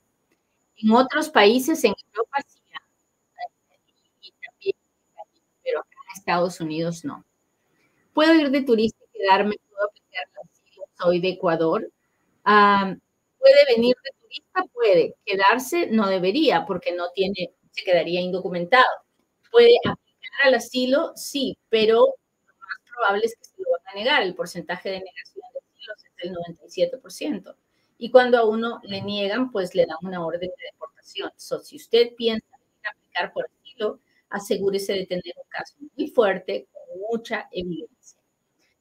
En 0.76 0.90
otros 0.92 1.30
países, 1.30 1.82
en 1.84 1.94
Europa 2.12 2.36
sí, 2.46 2.60
pero 5.62 5.80
acá 5.80 5.90
en 6.10 6.18
Estados 6.18 6.60
Unidos 6.60 7.04
no 7.04 7.24
puedo 8.16 8.32
ir 8.32 8.50
de 8.50 8.62
turista 8.62 8.98
y 9.04 9.18
quedarme, 9.18 9.56
puedo 9.68 9.84
aplicar 9.84 10.24
soy 10.98 11.20
de 11.20 11.28
Ecuador. 11.28 11.92
puede 12.42 13.64
venir 13.68 13.94
de 14.02 14.10
turista, 14.22 14.64
puede. 14.72 15.14
Quedarse 15.26 15.88
no 15.88 16.08
debería 16.08 16.64
porque 16.64 16.92
no 16.92 17.10
tiene, 17.14 17.52
se 17.70 17.84
quedaría 17.84 18.22
indocumentado. 18.22 18.86
Puede 19.52 19.76
aplicar 19.84 20.46
al 20.46 20.54
asilo, 20.54 21.12
sí, 21.14 21.58
pero 21.68 21.96
lo 21.98 22.54
más 22.54 22.78
probable 22.90 23.26
es 23.26 23.36
que 23.36 23.44
se 23.44 23.62
lo 23.62 23.70
van 23.70 23.94
a 23.94 23.98
negar. 23.98 24.22
El 24.22 24.34
porcentaje 24.34 24.88
de 24.88 25.00
negación 25.00 25.44
de 25.52 25.60
asilo 25.60 25.92
es 25.94 26.16
del 26.16 27.00
97%. 27.02 27.54
Y 27.98 28.10
cuando 28.10 28.38
a 28.38 28.46
uno 28.46 28.80
le 28.84 29.02
niegan, 29.02 29.50
pues 29.52 29.74
le 29.74 29.84
dan 29.84 29.98
una 30.00 30.24
orden 30.24 30.48
de 30.48 30.70
deportación. 30.72 31.30
So, 31.36 31.58
si 31.60 31.76
usted 31.76 32.14
piensa 32.16 32.46
en 32.82 32.90
aplicar 32.90 33.34
por 33.34 33.44
asilo, 33.44 34.00
asegúrese 34.30 34.94
de 34.94 35.04
tener 35.04 35.34
un 35.36 35.48
caso 35.50 35.74
muy 35.94 36.08
fuerte 36.08 36.66
mucha 37.10 37.48
evidencia. 37.52 38.18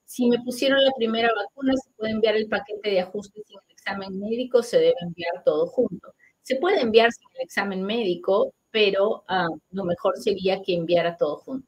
Si 0.06 0.28
me 0.28 0.40
pusieron 0.40 0.84
la 0.84 0.92
primera 0.96 1.30
vacuna, 1.36 1.74
se 1.76 1.92
puede 1.98 2.12
enviar 2.12 2.36
el 2.36 2.48
paquete 2.48 2.90
de 2.92 3.02
ajustes 3.02 3.44
sin 3.48 3.58
el 3.58 3.72
examen 3.72 4.20
médico, 4.20 4.64
se 4.64 4.78
debe 4.78 4.96
enviar 5.02 5.44
todo 5.44 5.68
junto. 5.68 6.14
Se 6.42 6.58
puede 6.58 6.82
enviar 6.82 7.12
sin 7.12 7.28
el 7.36 7.42
examen 7.42 7.84
médico, 7.84 8.54
pero 8.72 9.24
ah, 9.28 9.48
lo 9.72 9.84
mejor 9.84 10.18
sería 10.18 10.62
que 10.62 10.76
enviara 10.76 11.18
todo 11.18 11.38
junto. 11.38 11.68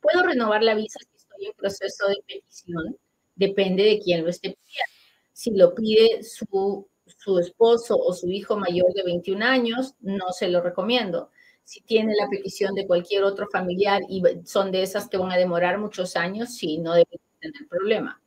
¿Puedo 0.00 0.22
renovar 0.24 0.62
la 0.62 0.74
visa 0.74 0.98
si 1.00 1.16
estoy 1.16 1.46
en 1.46 1.52
proceso 1.52 2.08
de 2.08 2.16
petición? 2.26 2.96
Depende 3.34 3.84
de 3.84 4.00
quién 4.00 4.24
lo 4.24 4.30
esté 4.30 4.48
pidiendo. 4.50 4.92
Si 5.32 5.50
lo 5.52 5.74
pide 5.74 6.22
su, 6.22 6.88
su 7.06 7.38
esposo 7.38 7.96
o 7.96 8.12
su 8.12 8.28
hijo 8.30 8.56
mayor 8.56 8.92
de 8.94 9.02
21 9.02 9.44
años, 9.44 9.94
no 10.00 10.32
se 10.32 10.48
lo 10.48 10.60
recomiendo 10.62 11.30
si 11.64 11.80
tiene 11.82 12.14
la 12.14 12.28
petición 12.28 12.74
de 12.74 12.86
cualquier 12.86 13.24
otro 13.24 13.46
familiar 13.50 14.02
y 14.08 14.22
son 14.44 14.70
de 14.70 14.82
esas 14.82 15.08
que 15.08 15.16
van 15.16 15.32
a 15.32 15.36
demorar 15.36 15.78
muchos 15.78 16.16
años, 16.16 16.54
sí, 16.54 16.78
no 16.78 16.92
debe 16.94 17.20
tener 17.40 17.68
problema. 17.68 18.20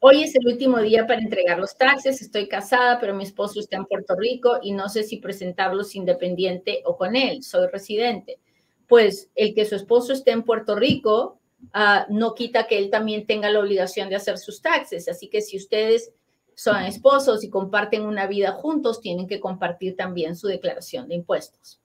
hoy 0.00 0.22
es 0.22 0.34
el 0.34 0.46
último 0.46 0.80
día 0.80 1.06
para 1.06 1.20
entregar 1.20 1.58
los 1.58 1.76
taxes. 1.76 2.20
Estoy 2.20 2.48
casada, 2.48 3.00
pero 3.00 3.14
mi 3.14 3.24
esposo 3.24 3.60
está 3.60 3.76
en 3.76 3.86
Puerto 3.86 4.14
Rico 4.16 4.58
y 4.62 4.72
no 4.72 4.88
sé 4.88 5.02
si 5.02 5.16
presentarlos 5.16 5.94
independiente 5.94 6.82
o 6.84 6.96
con 6.96 7.16
él. 7.16 7.42
Soy 7.42 7.66
residente. 7.68 8.38
Pues 8.86 9.30
el 9.34 9.54
que 9.54 9.64
su 9.64 9.76
esposo 9.76 10.12
esté 10.12 10.30
en 10.32 10.42
Puerto 10.42 10.76
Rico 10.76 11.40
ah, 11.72 12.06
no 12.10 12.34
quita 12.34 12.66
que 12.66 12.78
él 12.78 12.90
también 12.90 13.26
tenga 13.26 13.50
la 13.50 13.60
obligación 13.60 14.10
de 14.10 14.16
hacer 14.16 14.38
sus 14.38 14.60
taxes. 14.60 15.08
Así 15.08 15.28
que 15.28 15.40
si 15.40 15.56
ustedes 15.56 16.12
son 16.56 16.82
esposos 16.82 17.44
y 17.44 17.50
comparten 17.50 18.02
una 18.02 18.26
vida 18.26 18.52
juntos, 18.52 19.00
tienen 19.00 19.26
que 19.26 19.40
compartir 19.40 19.96
también 19.96 20.36
su 20.36 20.46
declaración 20.46 21.08
de 21.08 21.16
impuestos. 21.16 21.80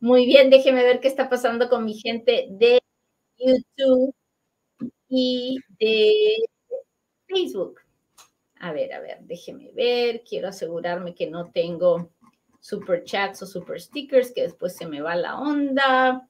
Muy 0.00 0.26
bien, 0.26 0.50
déjeme 0.50 0.82
ver 0.82 1.00
qué 1.00 1.08
está 1.08 1.28
pasando 1.28 1.68
con 1.68 1.84
mi 1.84 1.94
gente 1.94 2.46
de 2.50 2.80
YouTube 3.38 4.14
y 5.08 5.58
de 5.78 6.36
Facebook. 7.26 7.80
A 8.60 8.72
ver, 8.72 8.92
a 8.92 9.00
ver, 9.00 9.18
déjeme 9.22 9.70
ver. 9.72 10.22
Quiero 10.28 10.48
asegurarme 10.48 11.14
que 11.14 11.28
no 11.28 11.50
tengo 11.50 12.10
super 12.60 13.04
chats 13.04 13.42
o 13.42 13.46
super 13.46 13.80
stickers, 13.80 14.32
que 14.32 14.42
después 14.42 14.76
se 14.76 14.86
me 14.86 15.00
va 15.02 15.16
la 15.16 15.38
onda. 15.38 16.28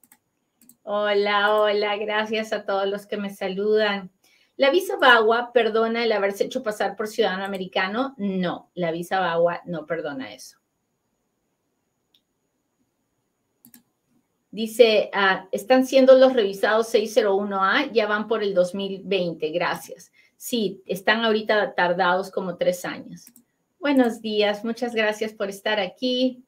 Hola, 0.82 1.54
hola, 1.54 1.96
gracias 1.96 2.52
a 2.52 2.64
todos 2.64 2.86
los 2.86 3.06
que 3.06 3.16
me 3.16 3.30
saludan. 3.30 4.10
¿La 4.56 4.70
visa 4.70 4.96
BAGUA 4.96 5.52
perdona 5.52 6.04
el 6.04 6.12
haberse 6.12 6.44
hecho 6.44 6.62
pasar 6.62 6.94
por 6.96 7.08
ciudadano 7.08 7.44
americano? 7.44 8.14
No, 8.18 8.70
la 8.74 8.92
visa 8.92 9.18
BAGUA 9.18 9.62
no 9.66 9.84
perdona 9.84 10.32
eso. 10.32 10.58
Dice, 14.52 15.10
ah, 15.12 15.48
están 15.50 15.84
siendo 15.84 16.16
los 16.16 16.32
revisados 16.32 16.94
601A, 16.94 17.90
ya 17.90 18.06
van 18.06 18.28
por 18.28 18.44
el 18.44 18.54
2020, 18.54 19.48
gracias. 19.50 20.12
Sí, 20.36 20.80
están 20.86 21.24
ahorita 21.24 21.74
tardados 21.74 22.30
como 22.30 22.56
tres 22.56 22.84
años. 22.84 23.26
Buenos 23.80 24.20
días, 24.20 24.64
muchas 24.64 24.94
gracias 24.94 25.32
por 25.32 25.48
estar 25.48 25.80
aquí. 25.80 26.44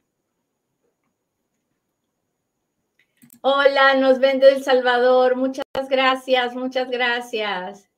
Hola, 3.42 3.94
nos 3.96 4.20
ven 4.20 4.40
de 4.40 4.54
El 4.54 4.64
Salvador. 4.64 5.36
Muchas 5.36 5.64
gracias, 5.90 6.56
muchas 6.56 6.90
gracias. 6.90 7.90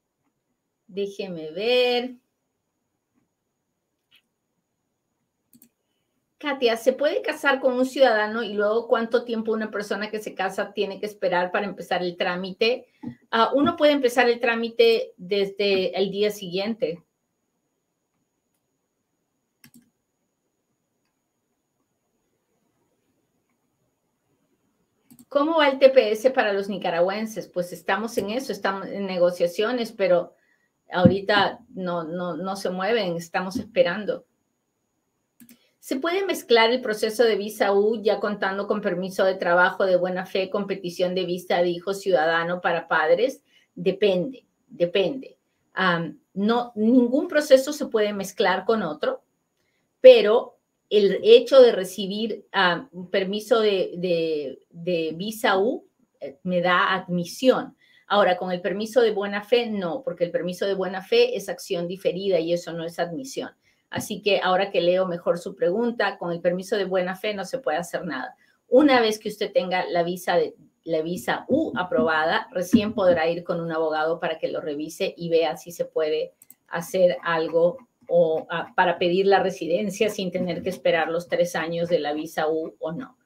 Déjeme 0.88 1.52
ver. 1.52 2.16
Katia, 6.38 6.78
¿se 6.78 6.94
puede 6.94 7.22
casar 7.22 7.60
con 7.60 7.74
un 7.74 7.86
ciudadano 7.86 8.44
y 8.44 8.54
luego 8.54 8.88
cuánto 8.88 9.26
tiempo 9.26 9.52
una 9.52 9.72
persona 9.72 10.10
que 10.10 10.20
se 10.20 10.36
casa 10.36 10.74
tiene 10.74 11.00
que 11.00 11.06
esperar 11.06 11.52
para 11.52 11.66
empezar 11.66 12.02
el 12.02 12.18
trámite? 12.18 12.88
Ah, 13.30 13.52
uno 13.54 13.76
puede 13.76 13.92
empezar 13.92 14.30
el 14.30 14.40
trámite 14.40 15.14
desde 15.18 15.98
el 15.98 16.12
día 16.12 16.32
siguiente. 16.32 17.04
¿Cómo 25.30 25.58
va 25.58 25.70
el 25.70 25.78
TPS 25.78 26.32
para 26.32 26.54
los 26.54 26.70
nicaragüenses? 26.70 27.48
Pues 27.48 27.72
estamos 27.72 28.18
en 28.18 28.32
eso, 28.32 28.52
estamos 28.52 28.88
en 28.88 29.06
negociaciones, 29.06 29.92
pero 29.92 30.34
ahorita 30.92 31.60
no, 31.70 32.04
no, 32.04 32.36
no 32.36 32.56
se 32.56 32.72
mueven, 32.72 33.16
estamos 33.16 33.56
esperando. 33.58 34.26
¿Se 35.80 35.98
puede 35.98 36.26
mezclar 36.26 36.72
el 36.72 36.82
proceso 36.82 37.24
de 37.24 37.36
visa 37.36 37.74
U 37.74 38.02
ya 38.02 38.20
contando 38.20 38.68
con 38.68 38.82
permiso 38.82 39.24
de 39.24 39.36
trabajo 39.36 39.86
de 39.86 39.96
buena 39.96 40.26
fe, 40.26 40.50
competición 40.50 41.14
de 41.14 41.26
vista 41.26 41.62
de 41.62 41.70
hijo 41.70 41.94
ciudadano 41.94 42.60
para 42.60 42.88
padres? 42.88 43.44
Depende, 43.76 44.46
depende. 44.68 45.38
no, 46.34 46.72
ningún 46.76 47.28
proceso 47.28 47.72
se 47.72 47.86
puede 47.86 48.14
mezclar 48.14 48.66
con 48.66 48.82
otro, 48.82 49.24
pero 50.02 50.59
el 50.90 51.20
hecho 51.24 51.62
de 51.62 51.72
recibir 51.72 52.46
ah, 52.52 52.88
un 52.92 53.10
permiso 53.10 53.60
de, 53.60 54.60
visa 55.16 55.58
U 55.58 55.88
eh, 56.20 56.40
me 56.44 56.62
da 56.62 56.94
admisión. 56.94 57.76
Ahora, 58.08 58.38
con 58.38 58.52
el 58.52 58.62
permiso 58.62 59.02
de 59.02 59.12
buena 59.12 59.44
fe, 59.44 59.68
no, 59.68 60.02
porque 60.04 60.24
el 60.24 60.32
permiso 60.32 60.66
de 60.66 60.74
buena 60.74 61.04
fe 61.04 61.36
es 61.38 61.48
acción 61.48 61.88
diferida 61.88 62.40
y 62.40 62.54
eso 62.54 62.74
no 62.74 62.84
es 62.84 62.98
admisión. 62.98 63.52
Así 63.92 64.22
que 64.22 64.40
ahora 64.42 64.72
que 64.72 64.82
leo 64.82 65.08
mejor 65.08 65.38
su 65.38 65.56
pregunta, 65.56 66.18
con 66.18 66.32
el 66.32 66.42
permiso 66.42 66.76
de 66.76 66.86
buena 66.86 67.16
fe 67.16 67.36
no 67.36 67.46
se 67.46 67.60
puede 67.60 67.78
hacer 67.78 68.06
nada. 68.06 68.36
Una 68.68 69.00
vez 69.00 69.20
que 69.20 69.30
usted 69.30 69.52
tenga 69.52 69.86
la 69.86 70.04
visa, 70.04 70.38
la 70.84 71.02
visa 71.02 71.46
U 71.50 71.72
aprobada, 71.76 72.48
recién 72.52 72.94
podrá 72.94 73.28
ir 73.30 73.44
con 73.44 73.60
un 73.62 73.72
abogado 73.72 74.20
para 74.20 74.40
que 74.40 74.48
lo 74.48 74.62
revise 74.62 75.14
y 75.16 75.30
vea 75.30 75.58
si 75.58 75.72
se 75.72 75.86
puede 75.86 76.34
hacer 76.68 77.18
algo 77.24 77.78
o 78.10 78.48
para 78.76 78.98
pedir 78.98 79.28
la 79.28 79.42
residencia 79.42 80.10
sin 80.10 80.32
tener 80.32 80.62
que 80.64 80.70
esperar 80.70 81.10
los 81.10 81.28
tres 81.28 81.56
años 81.56 81.90
de 81.90 82.00
la 82.00 82.14
visa 82.14 82.48
U 82.48 82.76
o 82.80 82.92
no. 82.92 83.18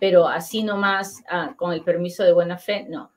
Pero 0.00 0.26
así 0.26 0.62
nomás, 0.62 1.22
ah, 1.28 1.54
con 1.56 1.72
el 1.72 1.82
permiso 1.82 2.24
de 2.24 2.32
buena 2.32 2.58
fe, 2.58 2.86
no. 2.88 3.12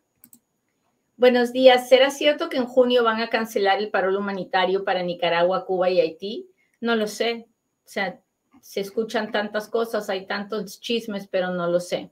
Buenos 1.18 1.54
días. 1.54 1.88
¿Será 1.88 2.10
cierto 2.12 2.50
que 2.50 2.58
en 2.58 2.66
junio 2.66 3.04
van 3.04 3.22
a 3.22 3.30
cancelar 3.30 3.80
el 3.80 3.90
paro 3.90 4.18
humanitario 4.18 4.84
para 4.84 5.02
Nicaragua, 5.02 5.66
Cuba 5.66 5.90
y 5.90 6.02
Haití? 6.02 6.50
No 6.82 6.96
lo 6.96 7.08
sé. 7.08 7.48
O 7.86 7.88
sea, 7.88 8.20
se 8.60 8.82
escuchan 8.82 9.32
tantas 9.32 9.70
cosas, 9.70 10.10
hay 10.10 10.26
tantos 10.26 10.82
chismes, 10.82 11.28
pero 11.28 11.52
no 11.52 11.68
lo 11.68 11.80
sé. 11.80 12.12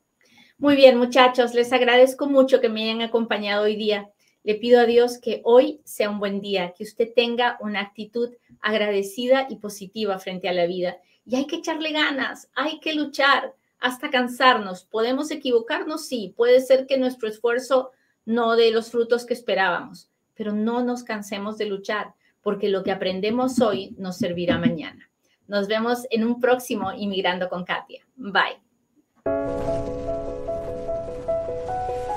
Muy 0.57 0.75
bien, 0.75 0.97
muchachos, 0.97 1.53
les 1.53 1.73
agradezco 1.73 2.27
mucho 2.27 2.61
que 2.61 2.69
me 2.69 2.83
hayan 2.83 3.01
acompañado 3.01 3.63
hoy 3.63 3.75
día. 3.75 4.09
Le 4.43 4.55
pido 4.55 4.79
a 4.79 4.85
Dios 4.85 5.17
que 5.17 5.41
hoy 5.43 5.81
sea 5.85 6.09
un 6.09 6.19
buen 6.19 6.41
día, 6.41 6.73
que 6.77 6.83
usted 6.83 7.13
tenga 7.15 7.57
una 7.61 7.79
actitud 7.79 8.29
agradecida 8.61 9.47
y 9.49 9.55
positiva 9.55 10.19
frente 10.19 10.49
a 10.49 10.53
la 10.53 10.65
vida. 10.65 10.97
Y 11.25 11.35
hay 11.35 11.47
que 11.47 11.57
echarle 11.57 11.91
ganas, 11.91 12.49
hay 12.53 12.79
que 12.79 12.93
luchar 12.93 13.55
hasta 13.79 14.09
cansarnos. 14.09 14.85
¿Podemos 14.85 15.31
equivocarnos? 15.31 16.05
Sí, 16.05 16.33
puede 16.35 16.59
ser 16.59 16.87
que 16.87 16.97
nuestro 16.97 17.29
esfuerzo 17.29 17.91
no 18.25 18.55
dé 18.55 18.71
los 18.71 18.91
frutos 18.91 19.25
que 19.25 19.33
esperábamos, 19.33 20.09
pero 20.33 20.53
no 20.53 20.83
nos 20.83 21.03
cansemos 21.03 21.57
de 21.57 21.65
luchar, 21.65 22.13
porque 22.41 22.69
lo 22.69 22.83
que 22.83 22.91
aprendemos 22.91 23.61
hoy 23.61 23.95
nos 23.97 24.17
servirá 24.17 24.57
mañana. 24.57 25.09
Nos 25.47 25.67
vemos 25.67 26.07
en 26.09 26.23
un 26.25 26.39
próximo 26.39 26.93
Inmigrando 26.93 27.49
con 27.49 27.63
Katia. 27.63 28.05
Bye. 28.15 29.72